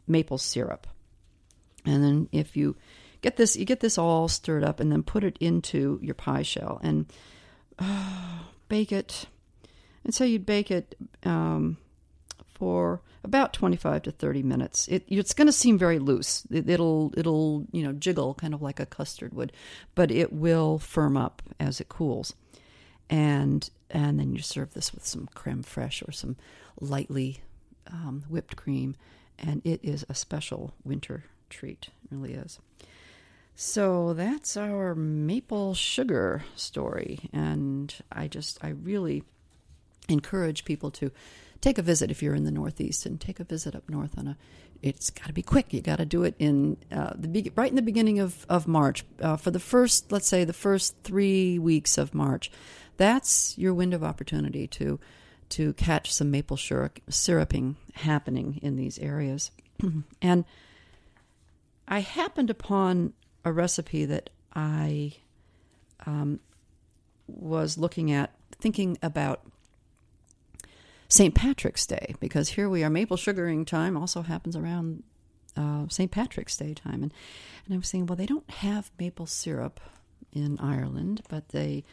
maple 0.08 0.38
syrup. 0.38 0.88
And 1.86 2.04
then 2.04 2.30
if 2.32 2.56
you 2.56 2.76
get 3.22 3.38
this 3.38 3.56
you 3.56 3.66
get 3.66 3.80
this 3.80 3.98
all 3.98 4.28
stirred 4.28 4.64
up 4.64 4.80
and 4.80 4.92
then 4.92 5.02
put 5.02 5.24
it 5.24 5.38
into 5.40 6.00
your 6.04 6.14
pie 6.14 6.44
shell 6.44 6.80
and 6.84 7.06
uh, 7.80 8.40
bake 8.70 8.92
it 8.92 9.26
and 10.04 10.14
so 10.14 10.24
you'd 10.24 10.46
bake 10.46 10.70
it 10.70 10.96
um, 11.24 11.78
for 12.54 13.02
about 13.24 13.54
25 13.54 14.04
to 14.04 14.12
30 14.12 14.44
minutes. 14.44 14.88
It, 14.88 15.04
it's 15.08 15.34
going 15.34 15.48
to 15.48 15.54
seem 15.54 15.78
very 15.78 16.00
loose. 16.00 16.46
It, 16.52 16.70
it'll 16.70 17.14
it'll 17.18 17.66
you 17.72 17.84
know 17.84 17.94
jiggle 17.94 18.34
kind 18.34 18.54
of 18.54 18.62
like 18.62 18.80
a 18.80 18.86
custard 18.86 19.34
would 19.34 19.52
but 19.96 20.12
it 20.12 20.34
will 20.34 20.80
firm 20.80 21.18
up 21.18 21.42
as 21.60 21.80
it 21.80 21.90
cools. 21.90 22.34
And 23.10 23.70
and 23.90 24.20
then 24.20 24.34
you 24.34 24.42
serve 24.42 24.74
this 24.74 24.94
with 24.94 25.06
some 25.06 25.30
creme 25.34 25.64
fraiche 25.64 26.08
or 26.08 26.12
some 26.12 26.36
lightly 26.80 27.42
um, 27.92 28.24
whipped 28.30 28.56
cream 28.56 28.96
and 29.38 29.62
it 29.64 29.80
is 29.84 30.06
a 30.10 30.16
special 30.16 30.74
winter 30.84 31.26
treat 31.50 31.90
it 31.90 32.16
really 32.16 32.34
is. 32.34 32.60
So 33.56 34.14
that's 34.14 34.58
our 34.58 34.96
maple 34.96 35.76
sugar 35.76 36.44
story. 36.56 37.30
And 37.32 37.94
I 38.12 38.28
just, 38.28 38.58
I 38.64 38.70
really 38.70 39.24
encourage 40.10 40.66
people 40.66 40.92
to 40.92 41.12
take 41.64 41.78
a 41.78 41.82
visit 41.82 42.12
if 42.12 42.22
you're 42.22 42.36
in 42.36 42.44
the 42.44 42.52
Northeast 42.52 43.06
and 43.06 43.20
take 43.20 43.40
a 43.40 43.44
visit 43.46 43.74
up 43.74 43.90
north 43.90 44.18
on 44.18 44.28
a. 44.28 44.38
It's 44.82 45.10
got 45.10 45.28
to 45.28 45.34
be 45.34 45.42
quick. 45.42 45.72
You 45.72 45.82
got 45.82 46.00
to 46.00 46.06
do 46.06 46.24
it 46.24 46.36
in 46.38 46.76
uh, 46.92 47.14
the 47.16 47.52
right 47.56 47.70
in 47.70 47.78
the 47.78 47.82
beginning 47.82 48.20
of 48.20 48.46
of 48.50 48.68
March 48.68 49.06
uh, 49.22 49.38
for 49.38 49.50
the 49.50 49.60
first, 49.60 50.12
let's 50.12 50.28
say, 50.28 50.44
the 50.44 50.52
first 50.52 50.96
three 51.04 51.58
weeks 51.58 51.98
of 51.98 52.14
March. 52.14 52.52
That's 52.98 53.58
your 53.58 53.74
window 53.74 53.96
of 53.96 54.04
opportunity 54.04 54.68
to 54.68 55.00
to 55.50 55.74
catch 55.74 56.14
some 56.14 56.32
maple 56.32 56.58
syrup, 56.58 57.00
syruping 57.10 57.78
happening 57.94 58.60
in 58.62 58.76
these 58.76 59.00
areas. 59.00 59.52
and 60.22 60.44
I 61.88 62.00
happened 62.00 62.50
upon 62.50 63.14
a 63.46 63.54
recipe 63.54 64.04
that 64.06 64.32
I 64.54 65.14
um, 66.06 66.40
was 67.28 67.78
looking 67.78 68.12
at, 68.12 68.34
thinking 68.60 68.98
about 69.02 69.46
St. 71.14 71.36
Patrick's 71.36 71.86
Day, 71.86 72.16
because 72.20 72.50
here 72.50 72.68
we 72.68 72.84
are, 72.84 72.90
maple 72.90 73.18
sugaring 73.18 73.66
time 73.66 73.96
also 73.96 74.24
happens 74.24 74.56
around 74.56 75.04
uh, 75.56 75.86
St. 75.88 76.10
Patrick's 76.10 76.58
Day 76.58 76.74
time. 76.74 77.04
And, 77.04 77.14
and 77.68 77.76
I 77.76 77.78
was 77.78 77.88
saying, 77.88 78.08
well, 78.08 78.16
they 78.16 78.26
don't 78.26 78.50
have 78.50 78.90
maple 79.00 79.28
syrup 79.28 79.80
in 80.32 80.58
Ireland, 80.60 81.22
but 81.30 81.50
they 81.50 81.84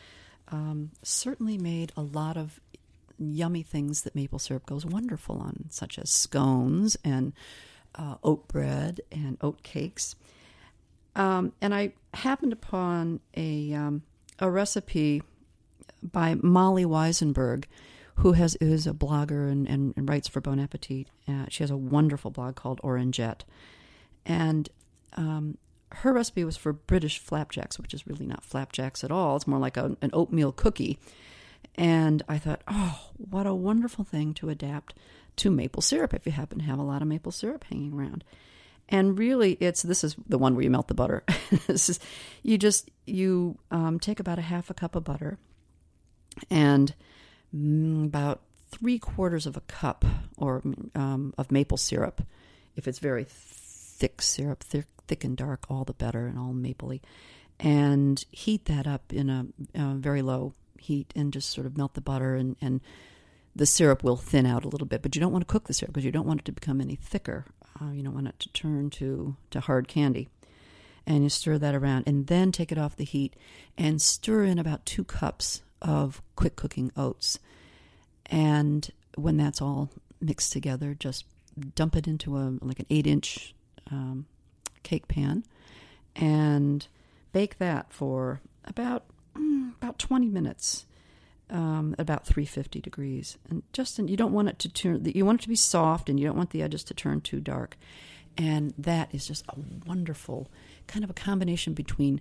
um, 0.49 0.93
certainly 1.03 1.59
made 1.59 1.93
a 1.99 2.01
lot 2.01 2.39
of 2.39 2.61
yummy 3.19 3.63
things 3.63 4.01
that 4.05 4.15
maple 4.15 4.39
syrup 4.39 4.65
goes 4.65 4.87
wonderful 4.87 5.37
on, 5.37 5.67
such 5.69 5.99
as 5.99 6.09
scones 6.09 6.97
and 7.05 7.35
uh, 7.97 8.15
oat 8.25 8.49
bread 8.49 9.03
and 9.13 9.37
oat 9.43 9.63
cakes. 9.63 10.17
Um, 11.15 11.53
and 11.61 11.75
I 11.75 11.93
happened 12.15 12.55
upon 12.55 13.21
a 13.37 13.75
um, 13.75 14.03
a 14.39 14.51
recipe 14.51 15.23
by 16.03 16.37
Molly 16.37 16.87
Wizenberg, 16.87 17.65
who 18.21 18.33
has 18.33 18.55
is 18.57 18.87
a 18.87 18.93
blogger 18.93 19.51
and, 19.51 19.69
and, 19.69 19.95
and 19.97 20.09
writes 20.09 20.29
for 20.29 20.41
Bon 20.41 20.59
Appetit. 20.59 21.09
Uh, 21.29 21.47
she 21.49 21.63
has 21.63 21.71
a 21.71 21.77
wonderful 21.77 22.31
blog 22.31 22.55
called 22.55 22.81
Orangette, 22.83 23.43
and 24.25 24.69
um, 25.15 25.59
her 25.93 26.13
recipe 26.13 26.45
was 26.45 26.57
for 26.57 26.73
British 26.73 27.19
flapjacks, 27.19 27.79
which 27.79 27.95
is 27.95 28.07
really 28.07 28.27
not 28.27 28.45
flapjacks 28.45 29.03
at 29.03 29.11
all. 29.11 29.37
It's 29.37 29.47
more 29.47 29.59
like 29.59 29.77
a, 29.77 29.97
an 30.03 30.11
oatmeal 30.13 30.53
cookie. 30.53 30.99
And 31.77 32.23
I 32.29 32.39
thought, 32.39 32.63
oh, 32.69 33.11
what 33.17 33.47
a 33.47 33.55
wonderful 33.55 34.05
thing 34.05 34.35
to 34.35 34.51
adapt 34.51 34.95
to 35.37 35.51
maple 35.51 35.83
syrup 35.83 36.13
if 36.13 36.27
you 36.27 36.33
happen 36.33 36.59
to 36.59 36.65
have 36.65 36.79
a 36.79 36.83
lot 36.83 37.03
of 37.03 37.09
maple 37.09 37.33
syrup 37.33 37.65
hanging 37.65 37.95
around 37.95 38.25
and 38.91 39.19
really 39.19 39.53
it's 39.61 39.83
this 39.83 40.05
is 40.05 40.17
the 40.29 40.37
one 40.37 40.55
where 40.55 40.65
you 40.65 40.71
melt 40.71 40.89
the 40.89 40.95
butter 40.95 41.23
this 41.67 41.89
is 41.89 42.01
you 42.43 42.59
just 42.59 42.91
you 43.07 43.57
um, 43.71 43.99
take 43.99 44.21
about 44.21 44.39
a 44.39 44.43
half 44.43 44.69
a 44.69 44.75
cup 44.75 44.95
of 44.95 45.05
butter 45.05 45.39
and 46.51 46.95
about 47.53 48.41
three 48.71 48.99
quarters 48.99 49.47
of 49.47 49.57
a 49.57 49.63
cup 49.63 50.05
or 50.37 50.63
um, 50.95 51.35
of 51.37 51.51
maple 51.51 51.77
syrup 51.77 52.23
if 52.77 52.87
it's 52.87 52.99
very 53.01 53.27
thick 53.29 54.23
syrup 54.23 54.63
thick, 54.63 54.87
thick 55.09 55.25
and 55.25 55.37
dark 55.37 55.65
all 55.69 55.85
the 55.85 55.93
better 55.93 56.27
and 56.27 56.39
all 56.39 56.53
mapley 56.53 57.01
and 57.59 58.25
heat 58.31 58.65
that 58.67 58.87
up 58.87 59.13
in 59.13 59.29
a, 59.29 59.47
a 59.75 59.95
very 59.95 60.23
low 60.23 60.55
heat 60.79 61.13
and 61.15 61.33
just 61.33 61.51
sort 61.51 61.67
of 61.67 61.77
melt 61.77 61.95
the 61.95 62.01
butter 62.01 62.35
and, 62.35 62.57
and 62.61 62.81
the 63.55 63.67
syrup 63.67 64.03
will 64.03 64.17
thin 64.17 64.47
out 64.47 64.65
a 64.65 64.69
little 64.69 64.87
bit, 64.87 65.03
but 65.03 65.15
you 65.15 65.21
don't 65.21 65.33
want 65.33 65.47
to 65.47 65.53
cook 65.53 65.67
the 65.67 65.75
syrup 65.75 65.93
because 65.93 66.05
you 66.05 66.13
don't 66.13 66.27
want 66.27 66.41
it 66.41 66.45
to 66.47 66.53
become 66.53 66.81
any 66.81 66.97
thicker. 66.97 67.45
Uh, 67.81 67.91
you 67.91 68.03
don't 68.03 68.15
want 68.15 68.29
it 68.29 68.39
to 68.39 68.49
turn 68.53 68.91
to, 68.91 69.37
to 69.51 69.61
hard 69.61 69.89
candy. 69.89 70.29
And 71.07 71.23
you 71.23 71.29
stir 71.29 71.59
that 71.59 71.75
around 71.75 72.05
and 72.07 72.27
then 72.27 72.53
take 72.53 72.71
it 72.71 72.79
off 72.79 72.97
the 72.97 73.05
heat 73.05 73.35
and 73.77 74.01
stir 74.01 74.45
in 74.45 74.59
about 74.59 74.87
two 74.87 75.05
cups 75.05 75.63
of 75.83 76.23
quick 76.37 76.57
cooking 76.57 76.93
oats. 76.97 77.39
And 78.27 78.91
when 79.17 79.37
that's 79.37 79.61
all 79.61 79.91
mixed 80.21 80.53
together, 80.53 80.95
just 80.99 81.25
dump 81.75 81.97
it 81.97 82.07
into 82.07 82.37
a 82.37 82.57
like 82.61 82.79
an 82.79 82.87
eight 82.91 83.07
inch 83.07 83.55
um, 83.91 84.27
cake 84.83 85.09
pan 85.09 85.45
and 86.17 86.87
bake 87.33 87.59
that 87.59 87.93
for 87.93 88.41
about 88.65 89.05
mm, 89.37 89.75
about 89.81 89.99
20 89.99 90.29
minutes 90.29 90.87
um, 91.51 91.95
about 91.99 92.27
350 92.27 92.81
degrees. 92.81 93.39
And 93.49 93.63
just 93.73 93.99
you 93.99 94.17
don't 94.17 94.33
want 94.33 94.49
it 94.49 94.59
to 94.61 94.69
turn. 94.69 95.05
You 95.05 95.27
want 95.27 95.41
it 95.41 95.43
to 95.43 95.49
be 95.49 95.57
soft, 95.57 96.09
and 96.09 96.19
you 96.19 96.27
don't 96.27 96.37
want 96.37 96.51
the 96.51 96.63
edges 96.63 96.85
to 96.85 96.95
turn 96.95 97.21
too 97.21 97.41
dark. 97.41 97.77
And 98.39 98.73
that 98.79 99.13
is 99.13 99.27
just 99.27 99.45
a 99.49 99.55
wonderful 99.87 100.49
kind 100.87 101.05
of 101.05 101.11
a 101.11 101.15
combination 101.15 101.75
between 101.75 102.21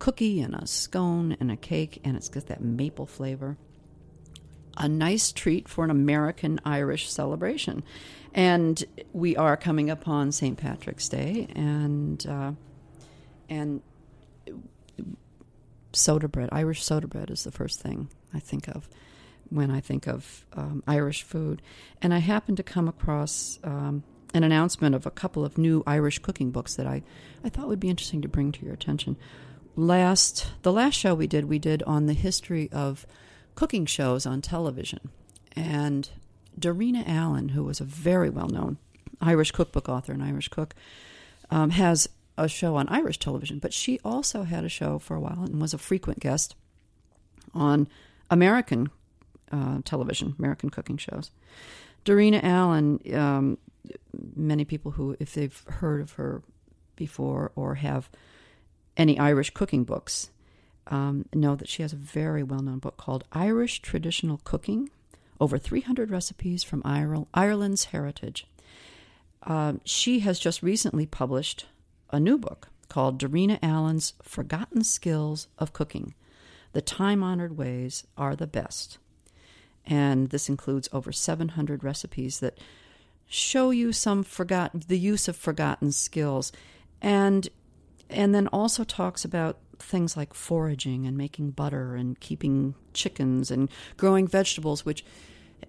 cookie 0.00 0.40
and 0.40 0.54
a 0.56 0.66
scone 0.66 1.36
and 1.38 1.52
a 1.52 1.56
cake, 1.56 2.00
and 2.02 2.16
it's 2.16 2.28
got 2.28 2.46
that 2.46 2.60
maple 2.60 3.06
flavor. 3.06 3.56
a 4.76 4.88
nice 4.88 5.30
treat 5.30 5.68
for 5.68 5.84
an 5.84 5.90
American 5.90 6.58
Irish 6.64 7.10
celebration. 7.10 7.82
And 8.32 8.82
we 9.12 9.36
are 9.36 9.56
coming 9.56 9.90
upon 9.90 10.32
St. 10.32 10.56
Patrick's 10.56 11.08
Day, 11.08 11.48
and 11.54 12.26
uh, 12.26 12.52
and 13.48 13.82
soda 15.92 16.28
bread, 16.28 16.48
Irish 16.52 16.82
soda 16.84 17.06
bread, 17.08 17.30
is 17.30 17.44
the 17.44 17.50
first 17.50 17.80
thing 17.80 18.08
I 18.32 18.38
think 18.38 18.68
of 18.68 18.88
when 19.50 19.70
I 19.70 19.80
think 19.80 20.06
of 20.06 20.46
um, 20.52 20.82
Irish 20.86 21.24
food. 21.24 21.60
And 22.00 22.14
I 22.14 22.18
happened 22.18 22.56
to 22.58 22.62
come 22.62 22.86
across 22.88 23.58
um, 23.64 24.04
an 24.32 24.44
announcement 24.44 24.94
of 24.94 25.06
a 25.06 25.10
couple 25.10 25.44
of 25.44 25.58
new 25.58 25.82
Irish 25.86 26.20
cooking 26.20 26.52
books 26.52 26.76
that 26.76 26.86
I, 26.86 27.02
I 27.44 27.48
thought 27.48 27.66
would 27.66 27.80
be 27.80 27.88
interesting 27.90 28.22
to 28.22 28.28
bring 28.28 28.52
to 28.52 28.64
your 28.64 28.74
attention. 28.74 29.16
Last 29.80 30.46
the 30.60 30.74
last 30.74 30.92
show 30.92 31.14
we 31.14 31.26
did, 31.26 31.46
we 31.46 31.58
did 31.58 31.82
on 31.84 32.04
the 32.04 32.12
history 32.12 32.68
of 32.70 33.06
cooking 33.54 33.86
shows 33.86 34.26
on 34.26 34.42
television, 34.42 35.08
and 35.56 36.06
Darina 36.60 37.02
Allen, 37.08 37.48
who 37.48 37.64
was 37.64 37.80
a 37.80 37.84
very 37.84 38.28
well 38.28 38.48
known 38.48 38.76
Irish 39.22 39.52
cookbook 39.52 39.88
author 39.88 40.12
and 40.12 40.22
Irish 40.22 40.48
cook, 40.48 40.74
um, 41.50 41.70
has 41.70 42.10
a 42.36 42.46
show 42.46 42.76
on 42.76 42.88
Irish 42.90 43.18
television, 43.18 43.58
but 43.58 43.72
she 43.72 43.98
also 44.04 44.42
had 44.42 44.64
a 44.64 44.68
show 44.68 44.98
for 44.98 45.16
a 45.16 45.20
while 45.20 45.44
and 45.44 45.58
was 45.62 45.72
a 45.72 45.78
frequent 45.78 46.20
guest 46.20 46.54
on 47.54 47.88
American 48.30 48.90
uh, 49.50 49.78
television, 49.86 50.34
American 50.38 50.68
cooking 50.68 50.98
shows. 50.98 51.30
Darina 52.04 52.44
Allen, 52.44 53.00
um, 53.14 53.56
many 54.36 54.66
people 54.66 54.90
who, 54.90 55.16
if 55.18 55.32
they've 55.32 55.64
heard 55.68 56.02
of 56.02 56.12
her 56.12 56.42
before 56.96 57.50
or 57.56 57.76
have 57.76 58.10
any 58.96 59.18
Irish 59.18 59.50
cooking 59.50 59.84
books, 59.84 60.30
um, 60.86 61.26
know 61.34 61.54
that 61.54 61.68
she 61.68 61.82
has 61.82 61.92
a 61.92 61.96
very 61.96 62.42
well 62.42 62.60
known 62.60 62.78
book 62.78 62.96
called 62.96 63.24
Irish 63.32 63.80
Traditional 63.80 64.40
Cooking 64.44 64.90
over 65.40 65.56
300 65.56 66.10
recipes 66.10 66.62
from 66.62 66.82
Ireland's 66.84 67.86
heritage. 67.86 68.46
Uh, 69.42 69.74
she 69.84 70.20
has 70.20 70.38
just 70.38 70.62
recently 70.62 71.06
published 71.06 71.66
a 72.10 72.20
new 72.20 72.36
book 72.36 72.68
called 72.88 73.18
Darina 73.18 73.58
Allen's 73.62 74.12
Forgotten 74.22 74.84
Skills 74.84 75.48
of 75.58 75.72
Cooking. 75.72 76.14
The 76.72 76.82
time 76.82 77.22
honored 77.22 77.56
ways 77.56 78.04
are 78.18 78.36
the 78.36 78.46
best. 78.46 78.98
And 79.86 80.28
this 80.28 80.48
includes 80.48 80.88
over 80.92 81.10
700 81.10 81.82
recipes 81.82 82.40
that 82.40 82.58
show 83.26 83.70
you 83.70 83.92
some 83.92 84.22
forgotten 84.22 84.82
the 84.88 84.98
use 84.98 85.26
of 85.26 85.36
forgotten 85.36 85.92
skills 85.92 86.52
and 87.00 87.48
and 88.10 88.34
then 88.34 88.46
also 88.48 88.84
talks 88.84 89.24
about 89.24 89.58
things 89.78 90.16
like 90.16 90.34
foraging 90.34 91.06
and 91.06 91.16
making 91.16 91.50
butter 91.50 91.94
and 91.94 92.20
keeping 92.20 92.74
chickens 92.92 93.50
and 93.50 93.70
growing 93.96 94.26
vegetables 94.26 94.84
which 94.84 95.04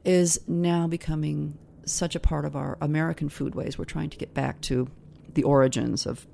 is 0.04 0.40
now 0.48 0.88
becoming 0.88 1.58
such 1.86 2.16
a 2.16 2.20
part 2.20 2.46
of 2.46 2.56
our 2.56 2.78
American 2.82 3.30
foodways. 3.30 3.78
We're 3.78 3.86
trying 3.86 4.10
to 4.12 4.18
get 4.18 4.34
back 4.34 4.62
to 4.62 4.88
the 5.34 5.44
origins 5.44 6.06
of 6.06 6.26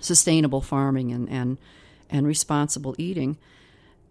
sustainable 0.00 0.60
farming 0.60 1.12
and 1.12 1.28
and, 1.28 1.58
and 2.10 2.26
responsible 2.26 2.94
eating. 2.98 3.38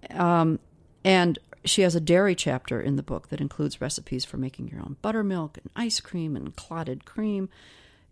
Um, 0.09 0.59
and 1.03 1.37
she 1.63 1.83
has 1.83 1.95
a 1.95 1.99
dairy 1.99 2.35
chapter 2.35 2.81
in 2.81 2.95
the 2.95 3.03
book 3.03 3.29
that 3.29 3.41
includes 3.41 3.81
recipes 3.81 4.25
for 4.25 4.37
making 4.37 4.69
your 4.69 4.79
own 4.79 4.97
buttermilk 5.01 5.57
and 5.57 5.69
ice 5.75 5.99
cream 5.99 6.35
and 6.35 6.55
clotted 6.55 7.05
cream. 7.05 7.49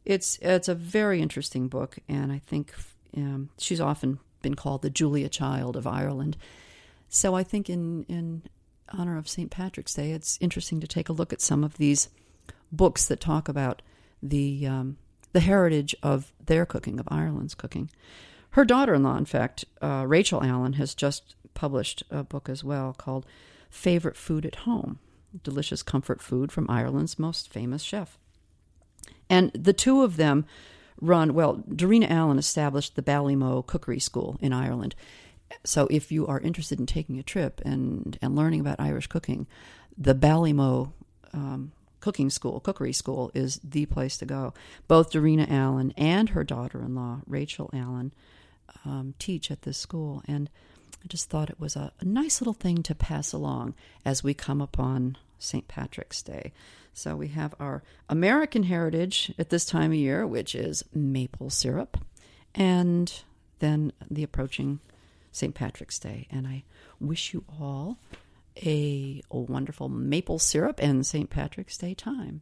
It's 0.06 0.38
it's 0.42 0.68
a 0.68 0.76
very 0.76 1.22
interesting 1.22 1.68
book, 1.68 1.98
and 2.08 2.32
I 2.32 2.40
think 2.40 2.74
um, 3.16 3.50
she's 3.58 3.82
often 3.82 4.20
been 4.42 4.56
called 4.56 4.82
the 4.82 4.90
Julia 4.90 5.30
Child 5.30 5.76
of 5.76 5.88
Ireland. 5.88 6.38
So 7.10 7.36
I 7.36 7.44
think 7.44 7.70
in 7.70 8.06
in 8.08 8.44
honor 8.92 9.18
of 9.18 9.28
St. 9.28 9.52
Patrick's 9.52 9.94
Day, 9.94 10.12
it's 10.12 10.38
interesting 10.42 10.80
to 10.80 10.88
take 10.88 11.10
a 11.10 11.14
look 11.14 11.34
at 11.34 11.42
some 11.42 11.64
of 11.64 11.78
these 11.78 12.10
books 12.72 13.06
that 13.06 13.20
talk 13.20 13.50
about 13.50 13.82
the 14.22 14.66
um, 14.66 14.98
the 15.32 15.40
heritage 15.42 15.96
of 16.02 16.34
their 16.44 16.66
cooking, 16.66 17.00
of 17.00 17.08
Ireland's 17.10 17.56
cooking. 17.56 17.90
Her 18.52 18.66
daughter-in-law, 18.66 19.18
in 19.18 19.26
fact, 19.26 19.66
uh, 19.82 20.06
Rachel 20.08 20.44
Allen, 20.44 20.74
has 20.74 20.96
just 20.96 21.36
published 21.54 22.04
a 22.10 22.24
book 22.24 22.50
as 22.50 22.64
well 22.64 22.94
called 22.94 23.26
"Favorite 23.70 24.18
Food 24.18 24.46
at 24.46 24.56
Home: 24.56 25.00
Delicious 25.44 25.84
Comfort 25.84 26.22
Food 26.22 26.52
from 26.52 26.70
Ireland's 26.70 27.20
Most 27.20 27.52
Famous 27.52 27.84
Chef." 27.84 28.18
And 29.30 29.52
the 29.54 29.74
two 29.74 30.02
of 30.02 30.18
them 30.18 30.46
run 31.02 31.34
well. 31.34 31.58
Darina 31.70 32.10
Allen 32.10 32.38
established 32.38 32.96
the 32.96 33.02
Ballymaloe 33.02 33.66
Cookery 33.66 34.00
School 34.00 34.38
in 34.42 34.54
Ireland, 34.54 34.96
so 35.64 35.88
if 35.90 36.12
you 36.12 36.28
are 36.28 36.40
interested 36.40 36.80
in 36.80 36.86
taking 36.86 37.20
a 37.20 37.24
trip 37.24 37.62
and, 37.66 38.18
and 38.22 38.36
learning 38.36 38.60
about 38.60 38.80
Irish 38.80 39.08
cooking, 39.08 39.48
the 39.98 40.16
Ballymaloe 40.16 40.92
um, 41.34 41.72
Cooking 42.00 42.30
School, 42.30 42.60
Cookery 42.60 42.94
School, 42.94 43.32
is 43.34 43.60
the 43.64 43.86
place 43.86 44.18
to 44.18 44.26
go. 44.26 44.54
Both 44.88 45.12
Darina 45.12 45.50
Allen 45.50 45.94
and 45.98 46.30
her 46.30 46.44
daughter 46.44 46.80
in 46.80 46.96
law, 46.96 47.22
Rachel 47.28 47.70
Allen, 47.74 48.14
um, 48.86 49.16
teach 49.20 49.52
at 49.52 49.64
this 49.64 49.78
school. 49.78 50.24
And 50.28 50.50
I 51.04 51.08
just 51.08 51.30
thought 51.30 51.50
it 51.50 51.60
was 51.60 51.76
a, 51.76 51.92
a 52.00 52.06
nice 52.06 52.40
little 52.42 52.54
thing 52.54 52.84
to 52.84 52.96
pass 52.96 53.34
along 53.34 53.74
as 54.06 54.24
we 54.24 54.34
come 54.34 54.62
upon 54.62 55.18
St. 55.40 55.68
Patrick's 55.68 56.22
Day. 56.22 56.54
So 56.94 57.16
we 57.16 57.30
have 57.30 57.56
our 57.60 57.82
American 58.10 58.64
heritage 58.64 59.34
at 59.40 59.50
this 59.50 59.66
time 59.66 59.92
of 59.92 59.98
year, 59.98 60.28
which 60.28 60.54
is 60.54 60.84
maple 60.94 61.50
syrup, 61.50 61.98
and 62.54 63.12
then 63.60 63.94
the 64.10 64.24
approaching 64.24 64.80
St. 65.32 65.56
Patrick's 65.56 66.00
Day. 66.00 66.28
And 66.30 66.48
I 66.48 66.64
wish 67.00 67.34
you 67.34 67.46
all 67.60 67.98
a, 68.58 69.22
a 69.32 69.38
wonderful 69.38 69.90
maple 69.90 70.40
syrup 70.40 70.80
and 70.82 71.06
St. 71.06 71.30
Patrick's 71.30 71.78
Day 71.78 71.94
time. 71.94 72.42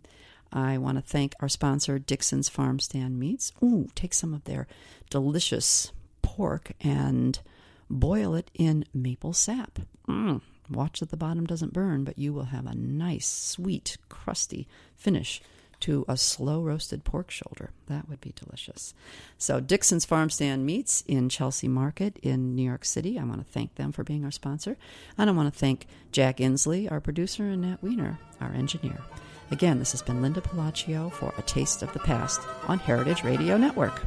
I 0.51 0.77
want 0.77 0.97
to 0.97 1.01
thank 1.01 1.35
our 1.39 1.49
sponsor, 1.49 1.99
Dickson's 1.99 2.49
Farm 2.49 2.79
Stand 2.79 3.19
Meats. 3.19 3.51
Ooh, 3.61 3.89
take 3.95 4.13
some 4.13 4.33
of 4.33 4.45
their 4.45 4.65
delicious 5.09 5.91
pork 6.21 6.71
and 6.79 7.39
boil 7.89 8.33
it 8.33 8.49
in 8.53 8.85
maple 8.93 9.33
sap. 9.33 9.79
Mm, 10.07 10.41
watch 10.69 10.99
that 10.99 11.09
the 11.09 11.17
bottom 11.17 11.45
doesn't 11.45 11.73
burn, 11.73 12.03
but 12.03 12.17
you 12.17 12.33
will 12.33 12.45
have 12.45 12.65
a 12.65 12.75
nice, 12.75 13.27
sweet, 13.27 13.97
crusty 14.09 14.67
finish 14.95 15.41
to 15.79 16.05
a 16.07 16.17
slow 16.17 16.61
roasted 16.61 17.03
pork 17.03 17.29
shoulder. 17.29 17.71
That 17.87 18.09
would 18.09 18.21
be 18.21 18.33
delicious. 18.35 18.93
So, 19.37 19.59
Dickson's 19.59 20.05
Farm 20.05 20.29
Stand 20.29 20.65
Meats 20.65 21.03
in 21.07 21.29
Chelsea 21.29 21.67
Market 21.67 22.17
in 22.23 22.55
New 22.55 22.63
York 22.63 22.85
City. 22.85 23.19
I 23.19 23.23
want 23.23 23.45
to 23.45 23.51
thank 23.51 23.75
them 23.75 23.91
for 23.91 24.03
being 24.03 24.25
our 24.25 24.31
sponsor. 24.31 24.77
And 25.17 25.29
I 25.29 25.33
want 25.33 25.53
to 25.53 25.59
thank 25.59 25.87
Jack 26.11 26.37
Inslee, 26.37 26.91
our 26.91 26.99
producer, 26.99 27.43
and 27.43 27.61
Nat 27.61 27.83
Weiner, 27.83 28.19
our 28.41 28.51
engineer. 28.53 29.01
Again, 29.51 29.79
this 29.79 29.91
has 29.91 30.01
been 30.01 30.21
Linda 30.21 30.41
Pelaccio 30.41 31.11
for 31.11 31.33
A 31.37 31.41
Taste 31.43 31.81
of 31.81 31.93
the 31.93 31.99
Past 31.99 32.41
on 32.67 32.79
Heritage 32.79 33.23
Radio 33.23 33.55
Network. 33.57 34.03